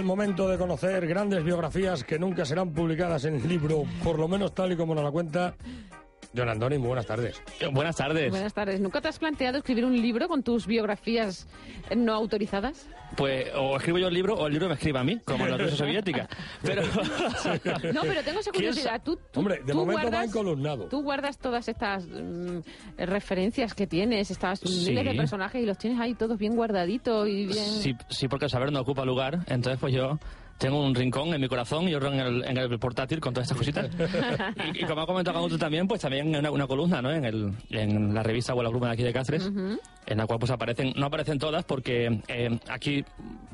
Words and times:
El 0.00 0.06
momento 0.06 0.48
de 0.48 0.56
conocer 0.56 1.06
grandes 1.06 1.44
biografías 1.44 2.04
que 2.04 2.18
nunca 2.18 2.46
serán 2.46 2.70
publicadas 2.70 3.26
en 3.26 3.34
el 3.34 3.46
libro, 3.46 3.84
por 4.02 4.18
lo 4.18 4.28
menos 4.28 4.54
tal 4.54 4.72
y 4.72 4.76
como 4.76 4.94
nos 4.94 5.04
la 5.04 5.10
cuenta 5.10 5.54
Don 6.32 6.48
Andoni. 6.48 6.78
Muy 6.78 6.86
buenas 6.88 7.06
tardes. 7.06 7.42
Buenas 7.72 7.96
tardes. 7.96 8.30
Buenas 8.30 8.54
tardes. 8.54 8.80
¿Nunca 8.80 9.00
te 9.00 9.08
has 9.08 9.18
planteado 9.18 9.58
escribir 9.58 9.84
un 9.84 10.00
libro 10.00 10.28
con 10.28 10.42
tus 10.44 10.66
biografías 10.66 11.48
no 11.96 12.14
autorizadas? 12.14 12.86
Pues 13.16 13.48
o 13.56 13.76
escribo 13.76 13.98
yo 13.98 14.06
el 14.06 14.14
libro 14.14 14.34
o 14.34 14.46
el 14.46 14.52
libro 14.52 14.68
me 14.68 14.74
escribe 14.74 15.00
a 15.00 15.02
mí, 15.02 15.18
como 15.24 15.44
en 15.44 15.50
la 15.50 15.56
Rusia 15.58 15.76
soviética. 15.76 16.28
Pero... 16.62 16.82
No, 17.92 18.02
pero 18.02 18.22
tengo 18.22 18.38
esa 18.40 18.52
curiosidad. 18.52 19.00
Tú, 19.04 19.18
tú- 19.32 19.40
Hombre, 19.40 19.56
de 19.64 19.72
tú 19.72 19.78
momento 19.78 20.04
va 20.04 20.10
guardas- 20.10 20.26
encolumnado. 20.28 20.84
Tú 20.88 21.02
guardas 21.02 21.38
todas 21.38 21.66
estas 21.68 22.06
mm, 22.06 22.58
referencias 22.98 23.74
que 23.74 23.88
tienes, 23.88 24.30
estas 24.30 24.62
miles 24.64 25.04
de 25.04 25.10
Sí. 25.10 25.16
personajes 25.16 25.60
y 25.62 25.66
los 25.66 25.78
tienes 25.78 25.98
ahí 26.00 26.14
todos 26.14 26.38
bien 26.38 26.54
guardaditos 26.54 27.26
y 27.28 27.46
bien... 27.46 27.64
Sí, 27.64 27.96
sí, 28.08 28.28
porque 28.28 28.44
el 28.44 28.50
saber 28.50 28.70
no 28.70 28.80
ocupa 28.80 29.04
lugar, 29.04 29.40
entonces 29.48 29.78
pues 29.80 29.92
yo 29.92 30.18
tengo 30.60 30.84
un 30.84 30.94
rincón 30.94 31.32
en 31.32 31.40
mi 31.40 31.48
corazón 31.48 31.88
y 31.88 31.94
otro 31.94 32.12
en 32.12 32.20
el, 32.20 32.44
en 32.44 32.56
el 32.58 32.78
portátil 32.78 33.18
con 33.18 33.32
todas 33.32 33.50
estas 33.50 33.58
cositas. 33.58 33.90
Y, 34.74 34.82
y 34.82 34.84
como 34.84 35.00
ha 35.00 35.06
comentado 35.06 35.36
Canuto 35.36 35.58
también, 35.58 35.88
pues 35.88 36.00
también 36.02 36.34
una, 36.34 36.50
una 36.50 36.66
columna, 36.66 37.00
¿no? 37.00 37.10
En, 37.10 37.24
el, 37.24 37.52
en 37.70 38.14
la 38.14 38.22
revista 38.22 38.54
o 38.54 38.62
la 38.62 38.68
Pluma 38.70 38.88
de 38.88 38.92
aquí 38.92 39.02
de 39.02 39.12
Cáceres, 39.12 39.50
en 40.06 40.16
la 40.18 40.26
cual 40.26 40.38
pues 40.38 40.50
aparecen, 40.50 40.92
no 40.96 41.06
aparecen 41.06 41.38
todas 41.38 41.64
porque 41.64 42.20
eh, 42.28 42.58
aquí 42.68 43.02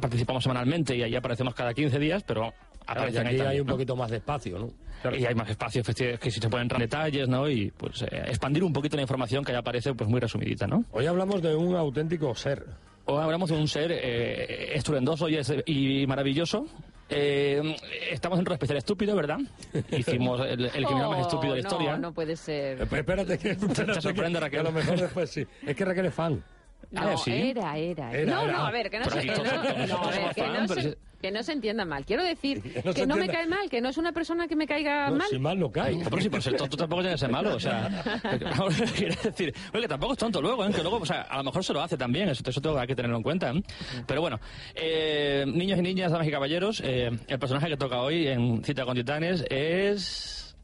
participamos 0.01 0.43
semanalmente 0.43 0.97
y 0.97 1.03
ahí 1.03 1.15
aparecemos 1.15 1.55
cada 1.55 1.73
15 1.73 1.99
días, 1.99 2.25
pero 2.25 2.53
Claro, 2.87 3.01
y 3.11 3.17
aparecen 3.17 3.27
ahí 3.27 3.27
aquí 3.27 3.34
hay 3.34 3.39
también, 3.39 3.61
un 3.62 3.67
¿no? 3.67 3.73
poquito 3.75 3.97
más 3.97 4.11
de 4.11 4.17
espacio, 4.17 4.59
¿no? 4.59 4.71
Claro. 5.03 5.17
Y 5.17 5.27
hay 5.27 5.34
más 5.34 5.49
espacios 5.51 5.83
efectivamente, 5.83 6.23
que 6.25 6.31
si 6.31 6.41
se 6.41 6.49
pueden 6.49 6.65
entrar 6.65 6.81
en 6.81 6.89
detalles, 6.89 7.29
¿no? 7.29 7.49
Y 7.49 7.71
pues 7.71 8.03
eh, 8.03 8.07
expandir 8.27 8.65
un 8.65 8.73
poquito 8.73 8.97
la 8.97 9.03
información 9.03 9.45
que 9.45 9.53
ya 9.53 9.59
aparece 9.59 9.95
pues 9.95 10.09
muy 10.09 10.21
resumidita, 10.21 10.67
¿no? 10.67 10.84
Hoy 10.93 11.07
hablamos 11.07 11.43
de 11.43 11.55
un 11.55 11.77
auténtico 11.77 12.34
ser. 12.34 12.65
Hoy 13.07 13.23
hablamos 13.23 13.49
de 13.51 13.57
un 13.57 13.69
ser 13.69 13.93
eh, 13.93 14.75
estruendoso 14.75 15.29
y, 15.29 15.37
es- 15.37 15.55
y 15.67 16.07
maravilloso. 16.07 16.67
Eh, 17.09 17.77
estamos 18.11 18.41
en 18.41 18.47
un 18.49 18.53
especial 18.53 18.79
estúpido, 18.79 19.15
¿verdad? 19.15 19.39
Hicimos 19.93 20.41
el, 20.41 20.65
el 20.65 20.71
criminal 20.85 21.11
más 21.11 21.19
Oh, 21.19 21.23
estúpido 21.23 21.55
de 21.55 21.62
la 21.62 21.69
no, 21.69 21.75
historia. 21.75 21.97
No 21.99 22.12
puede 22.12 22.34
ser. 22.37 22.81
Eh, 22.81 22.89
Espérate 22.91 23.39
que, 23.39 23.51
espérate 23.53 24.01
sorprende, 24.01 24.39
que- 24.39 24.45
Raquel. 24.45 24.51
que 24.51 24.59
a 24.59 24.62
lo 24.65 24.73
mejor 24.73 25.01
después 25.01 25.31
sí. 25.31 25.47
Es 25.65 25.77
que 25.77 25.84
Raquel 25.84 26.07
es 26.07 26.15
fan. 26.15 26.43
No, 26.91 27.01
Ah, 27.03 27.17
¿sí? 27.17 27.33
era, 27.51 27.77
era, 27.79 28.12
Era, 28.12 28.34
No, 28.34 28.43
era. 28.45 28.53
no, 28.53 28.67
a 28.67 28.71
ver, 28.71 28.91
que 28.91 28.99
no, 28.99 29.05
se, 29.11 29.25
no, 29.25 29.33
todos 29.34 29.47
no, 29.53 29.61
a 29.61 29.73
ver, 29.73 29.89
somos 29.89 30.34
que 30.34 30.43
fan, 30.43 30.53
no 30.67 30.69
se- 30.69 30.99
que 31.27 31.33
no 31.33 31.43
se 31.43 31.53
entienda 31.53 31.85
mal. 31.85 32.05
Quiero 32.05 32.23
decir 32.23 32.63
Que 32.63 32.83
que 32.95 33.07
no 33.07 33.17
no, 33.17 33.21
me 33.21 33.29
cae 33.29 33.47
mal, 33.49 33.69
que 33.69 33.81
no 33.81 33.89
es 33.89 33.97
una 33.99 34.13
persona 34.13 34.47
que 34.47 34.55
me 34.55 34.67
caiga 34.67 35.11
No, 35.11 35.17
mal. 35.17 35.27
si 35.29 35.39
mal 35.39 35.59
no 35.59 35.71
cae. 35.73 35.99
Pero 36.05 36.23
sí, 36.23 36.29
por 36.29 36.41
ser 36.41 36.57
tonto 36.57 36.77
tampoco 36.77 37.03
tiene 37.03 37.15
que 37.15 37.21
ser 37.21 37.31
malo, 37.31 37.57
o 37.57 37.61
sea, 37.61 37.89
quiero 38.97 39.15
decir, 39.23 39.53
oye, 39.73 39.83
que 39.83 39.89
tampoco 39.89 40.13
es 40.13 40.19
tonto 40.19 40.41
luego, 40.41 40.65
¿eh? 40.65 40.71
que 40.73 40.83
luego, 40.83 40.99
o 40.99 41.07
sea, 41.07 41.23
a 41.23 41.39
lo 41.39 41.45
mejor 41.45 41.65
se 41.65 41.73
lo 41.73 41.83
hace 41.83 41.97
también, 41.97 42.29
eso, 42.29 42.43
eso 42.47 42.61
todo 42.61 42.79
hay 42.79 42.87
que 42.87 42.95
tenerlo 42.95 43.17
en 43.17 43.23
cuenta. 43.25 43.51
¿eh? 43.51 43.63
Pero 44.07 44.21
bueno, 44.21 44.39
eh, 44.75 45.45
niños 45.49 45.79
y 45.81 45.83
niñas, 45.83 46.13
damas 46.13 46.29
y 46.29 46.31
caballeros, 46.31 46.81
eh, 46.85 47.11
el 47.27 47.39
personaje 47.41 47.69
que 47.69 47.77
toca 47.77 48.01
hoy 48.03 48.29
en 48.29 48.62
Cita 48.62 48.84
con 48.84 48.95
Titanes 48.95 49.45
es... 49.50 50.56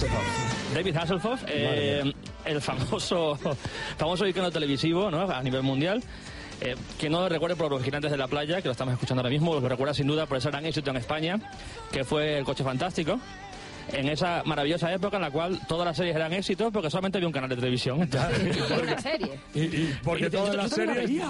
Hasselhoff. 0.00 0.74
David 0.74 0.96
Hasselhoff, 0.96 1.44
eh, 1.46 2.12
el 2.46 2.60
famoso, 2.62 3.38
famoso 3.98 4.26
icono 4.26 4.50
televisivo 4.50 5.10
¿no? 5.10 5.30
a 5.30 5.42
nivel 5.42 5.62
mundial. 5.62 6.02
eh, 6.62 6.74
que 6.98 7.08
no 7.10 7.20
lo 7.20 7.28
recuerde 7.28 7.56
por 7.56 7.70
los 7.70 7.82
gigantes 7.82 8.10
de 8.10 8.16
la 8.16 8.28
playa, 8.28 8.60
que 8.60 8.68
lo 8.68 8.72
estamos 8.72 8.94
escuchando 8.94 9.20
ahora 9.20 9.30
mismo, 9.30 9.54
lo 9.54 9.68
recuerda 9.68 9.94
sin 9.94 10.06
duda 10.06 10.26
por 10.26 10.36
ese 10.38 10.50
gran 10.50 10.64
éxito 10.66 10.90
en 10.90 10.96
España, 10.96 11.38
que 11.90 12.04
fue 12.04 12.38
El 12.38 12.44
Coche 12.44 12.64
Fantástico. 12.64 13.18
En 13.92 14.08
esa 14.08 14.42
maravillosa 14.44 14.92
época 14.92 15.16
en 15.16 15.22
la 15.22 15.30
cual 15.30 15.58
todas 15.68 15.84
las 15.86 15.96
series 15.96 16.16
eran 16.16 16.32
éxitos 16.32 16.72
porque 16.72 16.90
solamente 16.90 17.18
había 17.18 17.26
un 17.28 17.32
canal 17.32 17.48
de 17.50 17.56
televisión. 17.56 17.98
Una 18.82 18.98
serie. 18.98 19.32
Y, 19.54 19.60
y 19.62 19.94
porque 20.02 20.26
Y 20.26 20.30
todas 20.30 20.50
yo 20.52 20.56
las 20.56 20.70
la 20.70 20.76
series... 20.76 20.96
veía. 21.08 21.24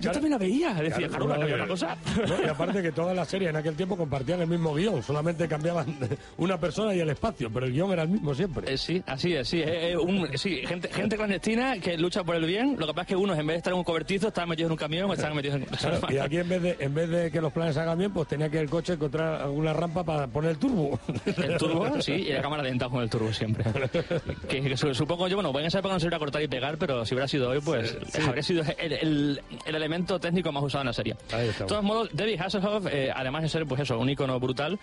Yo 0.00 0.10
Claro. 0.10 0.12
también 0.14 0.30
la 0.32 0.38
veía. 0.38 0.74
Decía, 0.74 1.08
Claro, 1.08 1.26
claro, 1.26 1.36
no, 1.40 1.42
había 1.42 1.54
otra 1.54 1.66
cosa. 1.68 1.96
no, 2.28 2.44
y 2.44 2.48
aparte 2.48 2.82
que 2.82 2.90
todas 2.92 3.14
las 3.14 3.28
series 3.28 3.50
en 3.50 3.56
aquel 3.56 3.74
tiempo 3.76 3.96
compartían 3.96 4.40
el 4.40 4.48
mismo 4.48 4.74
guion, 4.74 5.02
solamente 5.02 5.46
cambiaban 5.46 5.96
una 6.38 6.58
persona 6.58 6.94
y 6.94 7.00
el 7.00 7.10
espacio, 7.10 7.50
pero 7.52 7.66
el 7.66 7.72
guion 7.72 7.92
era 7.92 8.02
el 8.02 8.08
mismo 8.08 8.34
siempre. 8.34 8.72
Eh, 8.72 8.76
sí, 8.76 9.02
así 9.06 9.34
es, 9.34 9.48
sí. 9.48 9.58
eh, 9.60 9.92
eh, 9.92 9.96
un- 9.96 10.28
sí 10.36 10.62
gente, 10.66 10.88
gente 10.92 11.16
clandestina 11.16 11.78
que 11.78 11.96
lucha 11.96 12.24
por 12.24 12.34
el 12.36 12.44
bien. 12.46 12.76
Lo 12.78 12.86
que 12.86 12.94
pasa 12.94 13.02
es 13.02 13.06
que 13.08 13.16
unos, 13.16 13.38
en 13.38 13.46
vez 13.46 13.54
de 13.54 13.58
estar 13.58 13.72
en 13.72 13.78
un 13.78 13.84
cobertizo, 13.84 14.28
estaban 14.28 14.48
metidos 14.48 14.68
en 14.68 14.72
un 14.72 14.78
camión 14.78 15.08
o 15.10 15.12
estaban 15.14 15.36
metidos 15.36 15.56
en... 15.56 15.64
Claro, 15.66 16.00
y 16.10 16.18
aquí 16.18 16.36
en 16.38 16.48
vez 16.48 16.62
de 16.62 16.76
en 16.80 16.94
vez 16.94 17.08
de 17.08 17.30
que 17.30 17.40
los 17.40 17.52
planes 17.52 17.76
hagan 17.76 17.96
bien, 17.98 18.12
pues 18.12 18.26
tenía 18.28 18.48
que 18.48 18.58
el 18.58 18.68
coche 18.68 18.94
encontrar 18.94 19.40
alguna 19.42 19.72
rampa 19.72 20.02
para 20.02 20.26
poner 20.26 20.50
el 20.52 20.58
turbo. 20.58 20.98
El 21.24 21.56
turbo, 21.58 21.86
sí, 22.00 22.12
y 22.12 22.32
la 22.32 22.40
cámara 22.42 22.62
lenta 22.62 22.88
con 22.88 23.02
el 23.02 23.10
turbo 23.10 23.32
siempre. 23.32 23.64
que, 24.48 24.60
que 24.62 24.76
su- 24.76 24.94
supongo 24.94 25.28
yo, 25.28 25.36
bueno, 25.36 25.56
en 25.58 25.66
esa 25.66 25.80
época 25.80 25.94
no 25.94 26.00
se 26.00 26.06
iba 26.06 26.16
a 26.16 26.20
cortar 26.20 26.42
y 26.42 26.48
pegar, 26.48 26.78
pero 26.78 27.04
si 27.04 27.14
hubiera 27.14 27.28
sido 27.28 27.50
hoy, 27.50 27.60
pues 27.60 27.96
habría 28.26 28.42
sido 28.42 28.62
el, 28.78 28.92
el- 28.92 29.40
el 29.66 29.74
elemento 29.74 30.18
técnico 30.18 30.50
más 30.52 30.62
usado 30.62 30.82
en 30.82 30.86
la 30.86 30.92
serie. 30.92 31.16
De 31.30 31.52
todos 31.66 31.82
modos, 31.82 32.08
David 32.12 32.40
Hasselhoff, 32.40 32.86
eh, 32.90 33.10
además 33.14 33.42
de 33.42 33.48
ser, 33.48 33.66
pues 33.66 33.80
eso, 33.80 33.98
un 33.98 34.08
icono 34.10 34.38
brutal, 34.40 34.78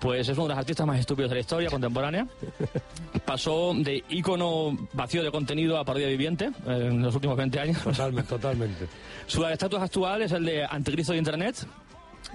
pues 0.00 0.28
es 0.28 0.36
uno 0.36 0.44
de 0.48 0.50
los 0.50 0.58
artistas 0.58 0.86
más 0.86 0.98
estúpidos 1.00 1.30
de 1.30 1.36
la 1.36 1.40
historia 1.40 1.70
contemporánea. 1.70 2.26
Pasó 3.24 3.72
de 3.76 4.02
icono 4.08 4.76
vacío 4.92 5.22
de 5.22 5.30
contenido 5.30 5.78
a 5.78 5.84
parodia 5.84 6.08
viviente 6.08 6.46
eh, 6.66 6.88
en 6.90 7.02
los 7.02 7.14
últimos 7.14 7.36
20 7.36 7.60
años. 7.60 7.78
Totalmente, 7.82 8.28
totalmente. 8.28 8.86
Su 9.26 9.44
estatus 9.46 9.80
actual 9.80 10.22
es 10.22 10.32
el 10.32 10.44
de 10.44 10.64
anticristo 10.64 11.12
de 11.12 11.18
Internet 11.18 11.66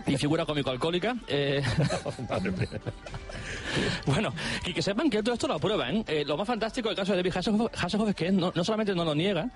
y 0.06 0.18
figura 0.18 0.46
cómico-alcohólica. 0.46 1.16
Eh, 1.28 1.62
bueno, 4.06 4.34
y 4.66 4.74
que 4.74 4.82
sepan 4.82 5.10
que 5.10 5.24
todo 5.24 5.34
esto 5.34 5.48
lo 5.48 5.56
aprueban. 5.56 6.04
Eh, 6.08 6.24
lo 6.26 6.38
más 6.38 6.48
fantástico 6.48 6.90
del 6.90 6.98
caso 6.98 7.14
de 7.14 7.18
David 7.18 7.38
Hasselhoff, 7.38 7.84
Hasselhoff 7.84 8.10
es 8.10 8.16
que 8.16 8.32
no, 8.32 8.52
no 8.56 8.64
solamente 8.64 8.94
no 8.94 9.04
lo 9.04 9.16
niega, 9.16 9.50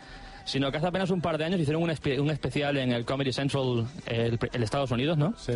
sino 0.46 0.72
que 0.72 0.78
hace 0.78 0.88
apenas 0.88 1.09
un 1.09 1.22
par 1.22 1.38
de 1.38 1.46
años 1.46 1.59
hicieron 1.59 1.84
un, 1.84 1.90
espe- 1.90 2.19
un 2.19 2.29
especial 2.29 2.78
en 2.78 2.91
el 2.91 3.06
Comedy 3.06 3.31
Central, 3.31 3.88
el, 4.07 4.40
el 4.53 4.63
Estados 4.63 4.91
Unidos, 4.91 5.18
¿no? 5.18 5.34
Sí. 5.38 5.53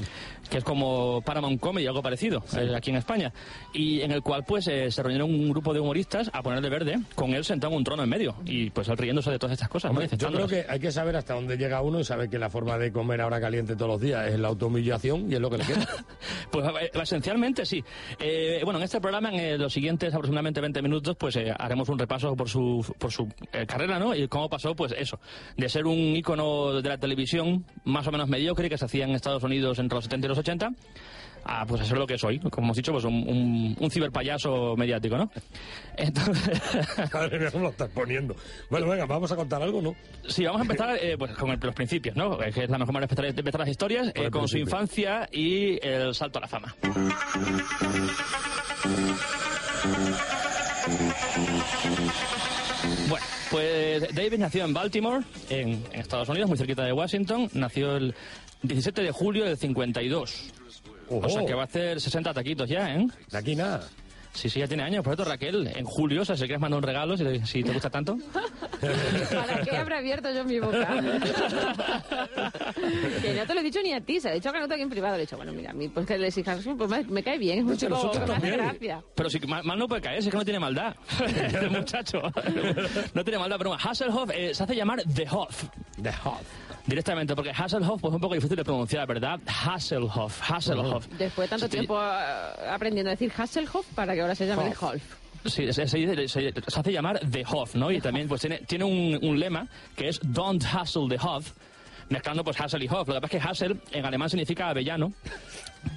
Que 0.49 0.59
es 0.59 0.63
como 0.63 1.21
Paramount 1.21 1.59
Comedy, 1.59 1.87
algo 1.87 2.01
parecido, 2.01 2.43
eh, 2.57 2.71
aquí 2.75 2.89
en 2.91 2.97
España. 2.97 3.33
Y 3.73 4.01
en 4.01 4.11
el 4.11 4.21
cual, 4.21 4.43
pues, 4.45 4.67
eh, 4.67 4.91
se 4.91 5.01
reunieron 5.03 5.33
un 5.33 5.49
grupo 5.49 5.73
de 5.73 5.79
humoristas 5.79 6.29
a 6.33 6.41
ponerle 6.43 6.69
verde, 6.69 6.99
con 7.15 7.33
él 7.33 7.43
sentado 7.43 7.73
en 7.73 7.77
un 7.79 7.83
trono 7.83 8.03
en 8.03 8.09
medio. 8.09 8.35
Y, 8.45 8.69
pues, 8.69 8.87
él 8.89 8.97
riéndose 8.97 9.31
de 9.31 9.39
todas 9.39 9.53
estas 9.53 9.69
cosas, 9.69 9.91
¿no? 9.91 9.99
Hombre, 9.99 10.17
yo 10.17 10.31
creo 10.31 10.47
que 10.47 10.65
hay 10.69 10.79
que 10.79 10.91
saber 10.91 11.15
hasta 11.15 11.33
dónde 11.33 11.57
llega 11.57 11.81
uno 11.81 11.99
y 11.99 12.03
saber 12.03 12.29
que 12.29 12.37
la 12.39 12.49
forma 12.49 12.77
de 12.77 12.91
comer 12.91 13.21
ahora 13.21 13.39
caliente 13.41 13.75
todos 13.75 13.91
los 13.91 14.01
días 14.01 14.27
es 14.27 14.39
la 14.39 14.47
autohumillación 14.49 15.31
y 15.31 15.35
es 15.35 15.39
lo 15.41 15.49
que 15.49 15.57
le 15.57 15.65
queda. 15.65 15.87
Pues 16.51 16.65
esencialmente 16.93 17.65
sí. 17.65 17.83
Eh, 18.19 18.61
bueno, 18.63 18.79
en 18.79 18.83
este 18.85 19.01
programa, 19.01 19.29
en 19.31 19.59
los 19.61 19.73
siguientes 19.73 20.13
aproximadamente 20.13 20.61
20 20.61 20.81
minutos, 20.81 21.15
pues 21.17 21.37
haremos 21.57 21.89
un 21.89 21.99
repaso 21.99 22.35
por 22.35 22.49
su, 22.49 22.85
por 22.97 23.11
su 23.11 23.27
carrera, 23.67 23.99
¿no? 23.99 24.15
Y 24.15 24.27
cómo 24.27 24.49
pasó, 24.49 24.74
pues 24.75 24.93
eso, 24.97 25.19
de 25.57 25.69
ser 25.69 25.85
un 25.85 25.97
ícono 26.15 26.81
de 26.81 26.89
la 26.89 26.97
televisión 26.97 27.65
más 27.83 28.05
o 28.07 28.11
menos 28.11 28.27
mediocre 28.29 28.69
que 28.69 28.77
se 28.77 28.85
hacía 28.85 29.05
en 29.05 29.11
Estados 29.11 29.43
Unidos 29.43 29.79
entre 29.79 29.95
los 29.95 30.03
70 30.05 30.25
y 30.25 30.29
los 30.29 30.37
80, 30.37 30.69
a 31.47 31.63
pues 31.67 31.79
a 31.81 31.85
ser 31.85 31.97
lo 31.99 32.07
que 32.07 32.17
soy, 32.17 32.39
como 32.39 32.65
hemos 32.65 32.77
dicho, 32.77 32.91
pues 32.91 33.03
un, 33.05 33.13
un, 33.27 33.75
un 33.79 33.91
ciberpayaso 33.91 34.75
mediático, 34.75 35.15
¿no? 35.15 35.29
Entonces, 35.97 36.59
Madre 37.13 37.37
mía, 37.39 37.51
¿cómo 37.51 37.65
lo 37.65 37.69
estás 37.69 37.89
poniendo? 37.89 38.35
Bueno, 38.69 38.87
venga, 38.89 39.05
vamos 39.05 39.31
a 39.31 39.35
contar 39.35 39.61
algo, 39.61 39.79
¿no? 39.81 39.95
sí, 40.27 40.43
vamos 40.43 40.61
a 40.61 40.63
empezar 40.63 40.97
eh, 40.99 41.15
pues, 41.17 41.31
con 41.33 41.51
el- 41.51 41.59
los 41.61 41.75
principios, 41.75 42.15
¿no? 42.15 42.37
Que 42.37 42.63
es 42.63 42.69
la 42.69 42.77
mejor 42.79 42.93
manera 42.93 43.13
de 43.15 43.29
empezar, 43.29 43.59
las 43.59 43.69
historias, 43.69 44.07
eh, 44.15 44.29
con 44.31 44.47
su 44.47 44.55
principio. 44.55 44.61
infancia 44.63 45.29
y 45.31 45.79
el 45.85 46.15
salto 46.15 46.39
a 46.39 46.41
la 46.41 46.47
fama. 46.47 46.75
Pues 53.55 54.13
David 54.13 54.37
nació 54.39 54.65
en 54.65 54.73
Baltimore, 54.73 55.23
en, 55.49 55.81
en 55.93 56.01
Estados 56.01 56.27
Unidos, 56.27 56.49
muy 56.49 56.57
cerquita 56.57 56.83
de 56.83 56.91
Washington. 56.91 57.49
Nació 57.53 57.95
el 57.95 58.13
17 58.63 59.01
de 59.01 59.11
julio 59.11 59.45
del 59.45 59.57
52. 59.57 60.51
O 61.07 61.29
sea 61.29 61.45
que 61.45 61.53
va 61.53 61.61
a 61.61 61.63
hacer 61.63 62.01
60 62.01 62.33
taquitos 62.33 62.67
ya, 62.67 62.93
¿eh? 62.93 63.07
De 63.31 63.37
aquí 63.37 63.55
nada. 63.55 63.87
Sí, 64.35 64.49
sí, 64.49 64.59
ya 64.59 64.67
tiene 64.67 64.83
años. 64.83 65.03
Por 65.03 65.15
cierto, 65.15 65.31
Raquel, 65.31 65.67
en 65.75 65.85
julio, 65.85 66.21
o 66.21 66.25
sea, 66.25 66.35
si 66.35 66.41
quieres 66.43 66.59
mandar 66.59 66.77
un 66.79 66.83
regalo, 66.83 67.17
si, 67.17 67.23
si 67.45 67.63
te 67.63 67.71
gusta 67.71 67.89
tanto. 67.89 68.15
¿Para 69.33 69.61
qué 69.61 69.77
habré 69.77 69.95
abierto 69.97 70.29
yo 70.31 70.43
mi 70.43 70.59
boca? 70.59 70.87
que 73.21 73.33
no 73.33 73.45
te 73.45 73.53
lo 73.53 73.59
he 73.61 73.63
dicho 73.63 73.79
ni 73.81 73.93
a 73.93 74.01
ti, 74.01 74.19
se 74.19 74.27
lo 74.27 74.33
he 74.33 74.35
dicho 74.35 74.49
a 74.49 74.53
Canuto 74.53 74.73
aquí 74.73 74.83
en 74.83 74.89
privado. 74.89 75.15
Le 75.15 75.23
he 75.23 75.25
dicho, 75.25 75.37
bueno, 75.37 75.53
mira, 75.53 75.71
a 75.71 75.73
mí, 75.73 75.87
pues 75.87 76.05
que 76.05 76.17
le 76.17 76.27
exijas, 76.27 76.63
pues 76.77 76.89
me, 76.89 77.03
me 77.05 77.23
cae 77.23 77.37
bien, 77.37 77.59
es 77.59 77.65
Pues 77.65 77.89
me 77.89 77.95
hace 77.95 78.19
también. 78.19 78.57
gracia. 78.57 79.01
Pero 79.15 79.29
sí, 79.29 79.39
que 79.39 79.47
mal, 79.47 79.63
mal 79.63 79.79
no 79.79 79.87
puede 79.87 80.01
caer, 80.01 80.19
es 80.19 80.27
que 80.27 80.35
no 80.37 80.43
tiene 80.43 80.59
maldad. 80.59 80.95
el 81.61 81.69
muchacho. 81.71 82.21
no 83.13 83.23
tiene 83.23 83.39
maldad, 83.39 83.57
pero 83.57 83.69
bueno, 83.71 83.83
Hasselhoff 83.83 84.29
eh, 84.33 84.53
se 84.53 84.63
hace 84.63 84.75
llamar 84.75 85.01
The 85.03 85.27
Hoff. 85.31 85.63
The 86.01 86.11
Hot. 86.11 86.43
Directamente, 86.87 87.35
porque 87.35 87.49
Hasselhoff 87.51 87.99
pues, 87.99 88.11
es 88.11 88.15
un 88.15 88.21
poco 88.21 88.35
difícil 88.35 88.55
de 88.57 88.63
pronunciar, 88.63 89.07
¿verdad? 89.07 89.39
Hasselhoff, 89.47 90.51
Hasselhoff. 90.51 91.07
Después 91.17 91.47
de 91.47 91.49
tanto 91.49 91.65
Sí, 91.65 91.71
tiempo 91.71 91.99
eh, 91.99 92.69
aprendiendo 92.71 93.09
a 93.09 93.13
decir 93.15 93.31
Hasselhoff 93.35 93.85
para 93.95 94.13
que 94.13 94.21
ahora 94.21 94.35
se 94.35 94.45
llame 94.45 94.69
Hoff. 94.69 94.83
Holf. 94.83 95.03
Sí, 95.45 95.71
se, 95.73 95.87
se 95.87 95.97
dice- 95.97 96.27
se- 96.27 96.53
se 96.67 96.79
hace 96.79 96.91
llamar 96.91 97.19
The 97.19 97.43
Hoff, 97.51 97.75
¿no? 97.75 97.91
Y 97.91 98.01
también 98.01 98.27
pues 98.27 98.41
tiene, 98.41 98.59
tiene 98.59 98.83
un, 98.85 99.19
un 99.23 99.39
lema 99.39 99.67
que 99.95 100.09
es 100.09 100.19
Don't 100.23 100.63
Hassle 100.63 101.07
the 101.09 101.17
Hoff, 101.23 101.51
mezclando 102.09 102.43
pues 102.43 102.59
Hassel 102.59 102.83
y 102.83 102.87
Hoff. 102.87 103.07
Lo 103.07 103.15
que 103.15 103.21
pasa 103.21 103.37
es 103.37 103.43
que 103.43 103.49
Hassel 103.49 103.81
en 103.91 104.05
alemán 104.05 104.29
significa 104.29 104.69
avellano, 104.69 105.11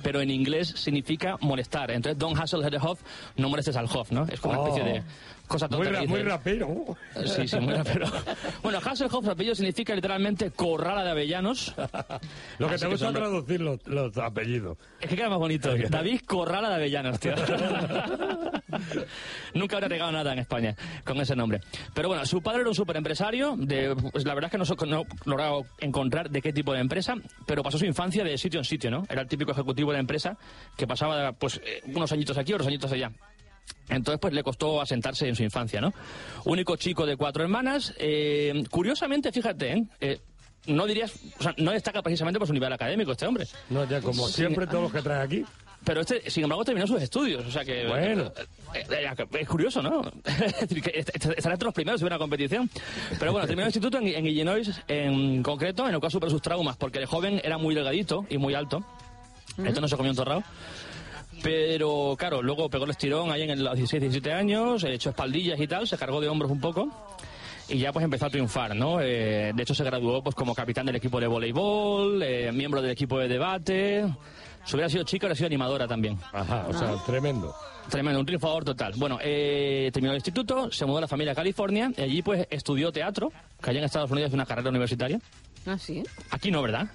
pero 0.03 0.21
en 0.21 0.31
inglés 0.31 0.69
significa 0.77 1.37
molestar. 1.41 1.91
Entonces, 1.91 2.19
Don't 2.19 2.39
Hassle 2.39 2.69
the 2.71 2.77
Hoff, 2.79 3.01
no 3.37 3.49
molestes 3.49 3.77
al 3.77 3.87
Hoff, 3.87 4.11
¿no? 4.11 4.25
Es 4.25 4.41
como 4.41 4.61
una 4.61 4.71
especie 4.71 4.91
Oh. 4.91 4.95
de 4.95 5.03
cosa 5.49 5.69
tonta 5.69 5.89
Muy, 5.89 5.97
ra- 5.97 6.05
muy 6.07 6.23
rapero. 6.23 6.97
Sí, 7.25 7.49
sí, 7.49 7.59
muy 7.61 7.75
rapero. 7.75 8.07
Bueno, 8.63 8.79
Hasselhoff, 8.85 9.25
su 9.25 9.31
apellido 9.31 9.55
significa 9.55 9.95
literalmente 9.95 10.51
corrala 10.51 11.03
de 11.05 11.11
avellanos. 11.11 11.75
Lo 12.59 12.69
que 12.69 12.75
Así 12.75 12.85
te 12.85 12.91
gusta 12.91 13.07
son- 13.07 13.15
traducir 13.15 13.61
los, 13.61 13.87
los 13.87 14.17
apellidos. 14.19 14.77
Es 15.01 15.09
que 15.09 15.17
queda 15.17 15.29
más 15.31 15.39
bonito. 15.39 15.71
David 15.89 16.21
Corrala 16.27 16.69
de 16.71 16.75
Avellanos, 16.77 17.19
tío. 17.21 17.35
Nunca 19.55 19.77
habría 19.77 19.89
regado 19.89 20.13
nada 20.13 20.33
en 20.33 20.39
España 20.41 20.75
con 21.05 21.19
ese 21.21 21.35
nombre. 21.35 21.61
Pero 21.95 22.09
bueno, 22.09 22.25
su 22.27 22.43
padre 22.43 22.61
era 22.61 22.69
un 22.69 22.75
superempresario. 22.75 23.57
De, 23.57 23.95
pues 24.13 24.25
la 24.25 24.35
verdad 24.35 24.51
es 24.53 24.77
que 24.77 24.87
no, 24.87 24.87
no 24.87 25.03
he 25.03 25.29
logrado 25.29 25.67
encontrar 25.81 26.31
de 26.31 26.43
qué 26.43 26.53
tipo 26.53 26.73
de 26.73 26.81
empresa, 26.81 27.15
pero 27.47 27.63
pasó 27.63 27.79
su 27.79 27.87
infancia 27.87 28.25
de 28.25 28.37
sitio 28.39 28.61
en 28.61 28.65
sitio, 28.65 28.91
¿no? 28.91 29.05
Era 29.09 29.23
el 29.23 29.29
típico 29.29 29.53
ejecutivo 29.53 29.91
de 29.91 29.97
la 29.97 30.01
empresa 30.01 30.37
que 30.77 30.87
pasaba 30.87 31.33
pues 31.33 31.61
eh, 31.65 31.83
unos 31.87 32.13
añitos 32.13 32.37
aquí, 32.39 32.53
otros 32.53 32.67
añitos 32.69 32.93
allá. 32.93 33.11
Entonces, 33.89 34.21
pues 34.21 34.35
le 34.35 34.43
costó 34.43 34.81
asentarse 34.81 35.27
en 35.29 35.35
su 35.35 35.43
infancia, 35.43 35.81
¿no? 35.81 35.93
Único 36.45 36.77
chico 36.77 37.07
de 37.07 37.17
cuatro 37.17 37.43
hermanas. 37.43 37.95
eh, 37.99 38.65
curiosamente, 38.71 39.33
fíjate, 39.33 39.73
¿eh? 39.73 39.85
Eh, 40.01 40.21
no 40.67 40.87
dirías, 40.87 41.15
o 41.39 41.43
sea, 41.43 41.55
no 41.57 41.71
destaca 41.73 42.03
precisamente 42.03 42.39
por 42.39 42.47
su 42.47 42.53
nivel 42.53 42.73
académico 42.73 43.13
este 43.13 43.27
hombre. 43.27 43.47
No, 43.71 43.89
ya 43.89 44.01
como 44.01 44.29
siempre 44.29 44.67
todos 44.67 44.85
los 44.85 44.93
que 44.93 45.03
traen 45.03 45.23
aquí. 45.23 45.45
Pero 45.85 46.01
este, 46.01 46.29
sin 46.29 46.43
embargo, 46.43 46.65
terminó 46.65 46.87
sus 46.87 47.01
estudios. 47.01 47.47
O 47.47 47.51
sea 47.51 47.65
que. 47.65 47.87
Bueno. 47.87 48.33
eh, 48.75 49.11
es 49.41 49.49
curioso, 49.49 49.81
¿no? 49.81 50.03
Estará 50.25 51.55
entre 51.55 51.65
los 51.65 51.75
primeros 51.75 52.03
hubiera 52.03 52.17
una 52.17 52.23
competición. 52.23 52.69
Pero 53.19 53.33
bueno, 53.33 53.47
terminó 53.47 53.63
el 53.65 53.69
instituto 53.69 53.99
en, 53.99 54.09
en 54.09 54.27
Illinois, 54.27 54.69
en 54.89 55.43
concreto, 55.43 55.87
en 55.89 55.95
el 55.95 56.01
cual 56.01 56.11
superó 56.13 56.31
sus 56.31 56.43
traumas, 56.43 56.77
porque 56.77 56.99
de 56.99 57.07
joven 57.07 57.41
era 57.45 57.59
muy 57.59 57.75
delgadito 57.75 58.27
y 58.29 58.39
muy 58.39 58.55
alto. 58.55 58.85
Esto 59.65 59.81
no 59.81 59.89
se 59.89 59.97
comió 59.97 60.11
un 60.11 60.17
torrado. 60.17 60.43
Pero 61.43 62.17
claro, 62.19 62.43
luego 62.43 62.69
pegó 62.69 62.85
el 62.85 62.91
estirón 62.91 63.31
ahí 63.31 63.43
en 63.43 63.63
los 63.63 63.75
16, 63.77 64.01
17 64.01 64.33
años, 64.33 64.83
eh, 64.85 64.95
echó 64.95 65.11
espaldillas 65.11 65.61
y 65.61 65.67
tal, 65.67 65.87
se 65.87 65.97
cargó 65.97 66.21
de 66.21 66.29
hombros 66.29 66.51
un 66.51 66.61
poco. 66.61 66.89
Y 67.69 67.79
ya 67.79 67.93
pues 67.93 68.03
empezó 68.05 68.27
a 68.27 68.31
triunfar, 68.31 68.75
¿no? 68.75 69.01
Eh, 69.01 69.53
de 69.55 69.63
hecho 69.63 69.75
se 69.75 69.85
graduó 69.85 70.23
pues 70.23 70.35
como 70.35 70.55
capitán 70.55 70.87
del 70.87 70.97
equipo 70.97 71.21
de 71.21 71.27
voleibol, 71.27 72.23
eh, 72.23 72.51
miembro 72.53 72.81
del 72.81 72.91
equipo 72.93 73.19
de 73.19 73.29
debate. 73.29 74.05
Si 74.65 74.75
hubiera 74.75 74.89
sido 74.89 75.05
chica, 75.05 75.27
hubiera 75.27 75.37
sido 75.37 75.47
animadora 75.49 75.87
también. 75.87 76.19
Ajá, 76.33 76.67
o 76.69 76.73
sea, 76.73 76.95
tremendo. 77.07 77.55
Tremendo, 77.91 78.21
un 78.21 78.27
triunfador 78.27 78.65
total. 78.65 78.93
Bueno, 78.97 79.19
eh, 79.23 79.91
terminó 79.93 80.13
el 80.13 80.17
instituto, 80.19 80.71
se 80.71 80.85
mudó 80.85 80.99
a 80.99 81.01
la 81.03 81.09
familia 81.09 81.33
a 81.33 81.37
California, 81.37 81.91
y 81.97 82.03
allí 82.03 82.23
pues 82.23 82.47
estudió 82.51 82.91
teatro, 82.93 83.33
que 83.63 83.71
allá 83.71 83.79
en 83.79 83.85
Estados 83.87 84.11
Unidos 84.11 84.29
es 84.29 84.35
una 84.35 84.45
carrera 84.45 84.69
universitaria. 84.71 85.19
Ah, 85.67 85.79
sí. 85.79 86.03
Aquí 86.31 86.51
no, 86.51 86.61
¿verdad? 86.63 86.87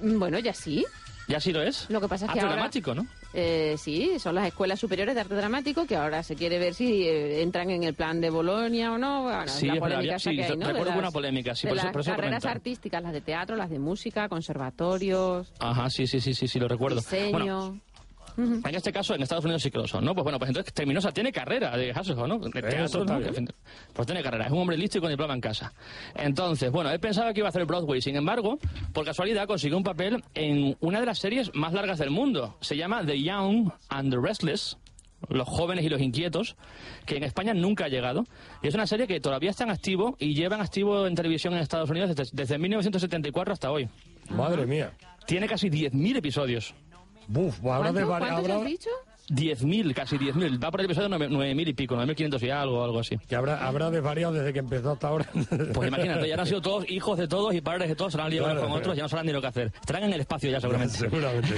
Mm, 0.00 0.18
Bueno, 0.18 0.38
ya 0.38 0.52
sí. 0.54 0.84
Ya 1.28 1.40
sí 1.40 1.52
lo 1.52 1.62
es. 1.62 1.88
Lo 1.90 2.00
que 2.00 2.08
pasa 2.08 2.24
es 2.24 2.32
que 2.32 2.38
Arte 2.38 2.46
ahora- 2.46 2.54
dramático, 2.56 2.94
¿no? 2.94 3.06
Eh, 3.34 3.76
sí, 3.78 4.18
son 4.18 4.34
las 4.34 4.46
escuelas 4.46 4.80
superiores 4.80 5.14
de 5.14 5.20
arte 5.20 5.34
dramático 5.34 5.86
que 5.86 5.94
ahora 5.96 6.22
se 6.22 6.34
quiere 6.34 6.58
ver 6.58 6.72
si 6.72 7.02
eh, 7.06 7.42
entran 7.42 7.68
en 7.68 7.82
el 7.84 7.92
plan 7.92 8.20
de 8.22 8.30
Bolonia 8.30 8.92
o 8.92 8.98
no. 8.98 9.24
Bueno, 9.24 9.46
Sí, 9.48 9.66
la 9.66 9.74
es 9.74 9.80
polémica 9.80 10.18
sí, 10.18 10.34
que 10.36 10.44
hay, 10.44 10.56
¿no? 10.56 10.66
recuerdo 10.66 10.84
de 10.84 10.90
una 10.92 11.02
las- 11.02 11.12
polémica, 11.12 11.54
sí, 11.54 11.66
de 11.66 11.68
por 11.68 11.76
eso- 11.76 11.84
las 11.86 11.92
por 11.92 12.00
eso 12.00 12.10
carreras 12.12 12.40
comento. 12.42 12.48
artísticas, 12.48 13.02
las 13.02 13.12
de 13.12 13.20
teatro, 13.20 13.56
las 13.56 13.68
de 13.68 13.78
música, 13.78 14.28
conservatorios, 14.30 15.52
Ajá, 15.58 15.90
sí, 15.90 16.06
sí, 16.06 16.20
sí, 16.20 16.32
sí, 16.34 16.48
sí, 16.48 16.58
lo 16.58 16.68
recuerdo. 16.68 16.96
diseño. 17.00 17.30
Bueno, 17.32 17.80
en 18.38 18.74
este 18.74 18.92
caso, 18.92 19.14
en 19.14 19.22
Estados 19.22 19.44
Unidos 19.44 19.62
sí 19.62 19.70
que 19.70 19.78
lo 19.78 19.88
son, 19.88 20.04
¿no? 20.04 20.14
Pues 20.14 20.22
bueno, 20.22 20.38
pues 20.38 20.48
entonces 20.48 20.72
terminó, 20.72 20.98
o 20.98 21.02
sea, 21.02 21.10
tiene 21.10 21.32
carrera 21.32 21.76
de 21.76 21.90
Hasselhoff, 21.90 22.28
¿no? 22.28 22.38
De 22.38 22.62
teatro, 22.62 23.04
¿no? 23.04 23.18
Pues 23.92 24.06
tiene 24.06 24.22
carrera, 24.22 24.46
es 24.46 24.52
un 24.52 24.58
hombre 24.58 24.76
listo 24.76 24.98
y 24.98 25.00
con 25.00 25.10
diploma 25.10 25.34
en 25.34 25.40
casa. 25.40 25.72
Entonces, 26.14 26.70
bueno, 26.70 26.90
él 26.90 27.00
pensaba 27.00 27.32
que 27.32 27.40
iba 27.40 27.48
a 27.48 27.50
hacer 27.50 27.64
Broadway, 27.64 28.00
sin 28.00 28.14
embargo, 28.14 28.58
por 28.92 29.04
casualidad 29.04 29.46
consiguió 29.48 29.76
un 29.76 29.82
papel 29.82 30.22
en 30.34 30.76
una 30.80 31.00
de 31.00 31.06
las 31.06 31.18
series 31.18 31.52
más 31.54 31.72
largas 31.72 31.98
del 31.98 32.10
mundo. 32.10 32.56
Se 32.60 32.76
llama 32.76 33.04
The 33.04 33.20
Young 33.20 33.72
and 33.88 34.10
the 34.12 34.18
Restless. 34.20 34.76
Los 35.28 35.48
jóvenes 35.48 35.84
y 35.84 35.88
los 35.88 36.00
inquietos, 36.00 36.54
que 37.04 37.16
en 37.16 37.24
España 37.24 37.52
nunca 37.52 37.86
ha 37.86 37.88
llegado. 37.88 38.24
Y 38.62 38.68
es 38.68 38.74
una 38.74 38.86
serie 38.86 39.08
que 39.08 39.18
todavía 39.18 39.50
está 39.50 39.64
en 39.64 39.70
activo 39.70 40.16
y 40.20 40.34
lleva 40.34 40.54
en 40.54 40.62
activo 40.62 41.08
en 41.08 41.16
televisión 41.16 41.54
en 41.54 41.58
Estados 41.58 41.90
Unidos 41.90 42.14
desde, 42.14 42.30
desde 42.32 42.56
1974 42.56 43.52
hasta 43.52 43.72
hoy. 43.72 43.88
Madre 44.30 44.64
mía. 44.64 44.92
Tiene 45.26 45.48
casi 45.48 45.70
10.000 45.70 46.18
episodios. 46.18 46.72
Buf, 47.28 47.58
habrá 47.66 47.92
de 47.92 48.04
¿Cuánto- 48.04 48.08
vari- 48.10 48.18
¿Cuántos 48.20 48.38
habrá- 48.50 48.56
has 48.56 48.64
dicho? 48.64 48.90
10.000, 49.28 49.94
casi 49.94 50.16
10.000. 50.16 50.62
Va 50.62 50.70
por 50.70 50.80
el 50.80 50.86
episodio 50.86 51.08
9.000 51.08 51.68
y 51.68 51.72
pico, 51.74 51.96
9.500 51.96 52.42
y 52.46 52.50
algo, 52.50 52.82
algo 52.84 52.98
así. 53.00 53.16
que 53.28 53.36
habrá, 53.36 53.66
habrá 53.66 53.90
desvariado 53.90 54.32
desde 54.32 54.52
que 54.52 54.58
empezó 54.60 54.92
hasta 54.92 55.08
ahora. 55.08 55.26
Pues 55.74 55.88
imagínate, 55.88 56.28
ya 56.28 56.34
han 56.36 56.46
sido 56.46 56.60
todos 56.62 56.88
hijos 56.90 57.18
de 57.18 57.28
todos 57.28 57.54
y 57.54 57.60
padres 57.60 57.88
de 57.88 57.94
todos, 57.96 58.12
se 58.12 58.20
han 58.20 58.30
liado 58.30 58.46
Claro. 58.46 58.62
con 58.62 58.72
otros, 58.72 58.96
ya 58.96 59.02
no 59.02 59.08
sabrán 59.08 59.26
ni 59.26 59.32
lo 59.32 59.40
que 59.40 59.46
hacer. 59.48 59.72
Estarán 59.80 60.04
en 60.04 60.12
el 60.14 60.20
espacio 60.20 60.50
ya 60.50 60.60
seguramente. 60.60 60.94
Seguramente. 60.98 61.48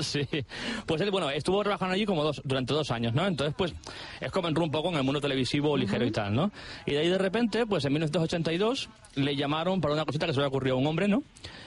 sí. 0.00 0.24
sí. 0.30 0.44
Pues 0.86 1.00
él, 1.02 1.10
bueno, 1.10 1.30
estuvo 1.30 1.62
trabajando 1.62 1.94
allí 1.94 2.06
como 2.06 2.24
dos, 2.24 2.40
durante 2.44 2.72
dos 2.72 2.90
años, 2.90 3.12
¿no? 3.14 3.26
Entonces, 3.26 3.54
pues, 3.56 3.74
es 4.20 4.30
como 4.30 4.48
entró 4.48 4.64
un 4.64 4.70
poco 4.70 4.88
en 4.88 4.96
el 4.96 5.02
mundo 5.04 5.20
televisivo 5.20 5.76
ligero 5.76 6.04
y 6.06 6.10
tal, 6.10 6.34
¿no? 6.34 6.50
Y 6.86 6.92
de 6.92 6.98
ahí 7.00 7.08
de 7.08 7.18
repente, 7.18 7.66
pues 7.66 7.84
en 7.84 7.92
1982, 7.92 8.88
le 9.16 9.36
llamaron 9.36 9.80
para 9.80 9.94
una 9.94 10.04
cosita 10.04 10.26
que 10.26 10.32
se 10.32 10.40
le 10.40 10.46
ocurrió 10.46 10.74
a 10.74 10.76
un 10.78 10.86
hombre, 10.86 11.08
¿no? 11.08 11.22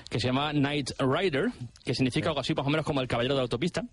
Que 0.10 0.20
se 0.20 0.28
llama 0.28 0.52
Night 0.54 0.92
Rider, 1.00 1.48
que 1.86 1.94
significa 1.94 2.30
algo 2.30 2.42
así 2.42 2.54
más 2.54 2.66
o 2.66 2.70
menos 2.70 2.86
como 2.86 3.02
el 3.02 3.08
caballero 3.08 3.36
de 3.36 3.40
la 3.40 3.44
autopista. 3.44 3.84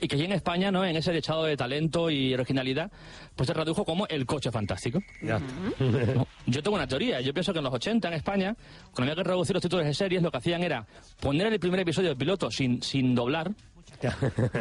Y 0.00 0.08
que 0.08 0.16
aquí 0.16 0.24
en 0.24 0.32
España, 0.32 0.70
¿no? 0.70 0.84
En 0.84 0.96
ese 0.96 1.12
dechado 1.12 1.44
de 1.44 1.56
talento 1.56 2.10
y 2.10 2.32
originalidad, 2.34 2.90
pues 3.36 3.46
se 3.46 3.52
tradujo 3.52 3.84
como 3.84 4.06
el 4.06 4.26
coche 4.26 4.50
fantástico. 4.50 5.00
No, 5.22 5.38
Yo 6.46 6.62
tengo 6.62 6.76
una 6.76 6.86
teoría. 6.86 7.20
Yo 7.20 7.32
pienso 7.32 7.52
que 7.52 7.58
en 7.58 7.64
los 7.64 7.74
80 7.74 8.08
en 8.08 8.14
España, 8.14 8.56
cuando 8.92 9.12
había 9.12 9.22
que 9.22 9.28
reducir 9.28 9.54
los 9.54 9.62
títulos 9.62 9.86
de 9.86 9.94
series, 9.94 10.22
lo 10.22 10.30
que 10.30 10.38
hacían 10.38 10.62
era 10.62 10.86
poner 11.20 11.52
el 11.52 11.60
primer 11.60 11.80
episodio 11.80 12.08
del 12.08 12.18
piloto 12.18 12.50
sin, 12.50 12.82
sin 12.82 13.14
doblar 13.14 13.50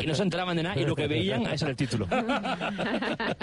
y 0.02 0.06
no 0.08 0.16
se 0.16 0.24
enteraban 0.24 0.56
de 0.58 0.64
nada 0.64 0.80
y 0.80 0.86
lo 0.86 0.96
que 0.96 1.08
veían 1.08 1.42
ese 1.48 1.66
era 1.66 1.72
el 1.72 1.78
título. 1.78 2.08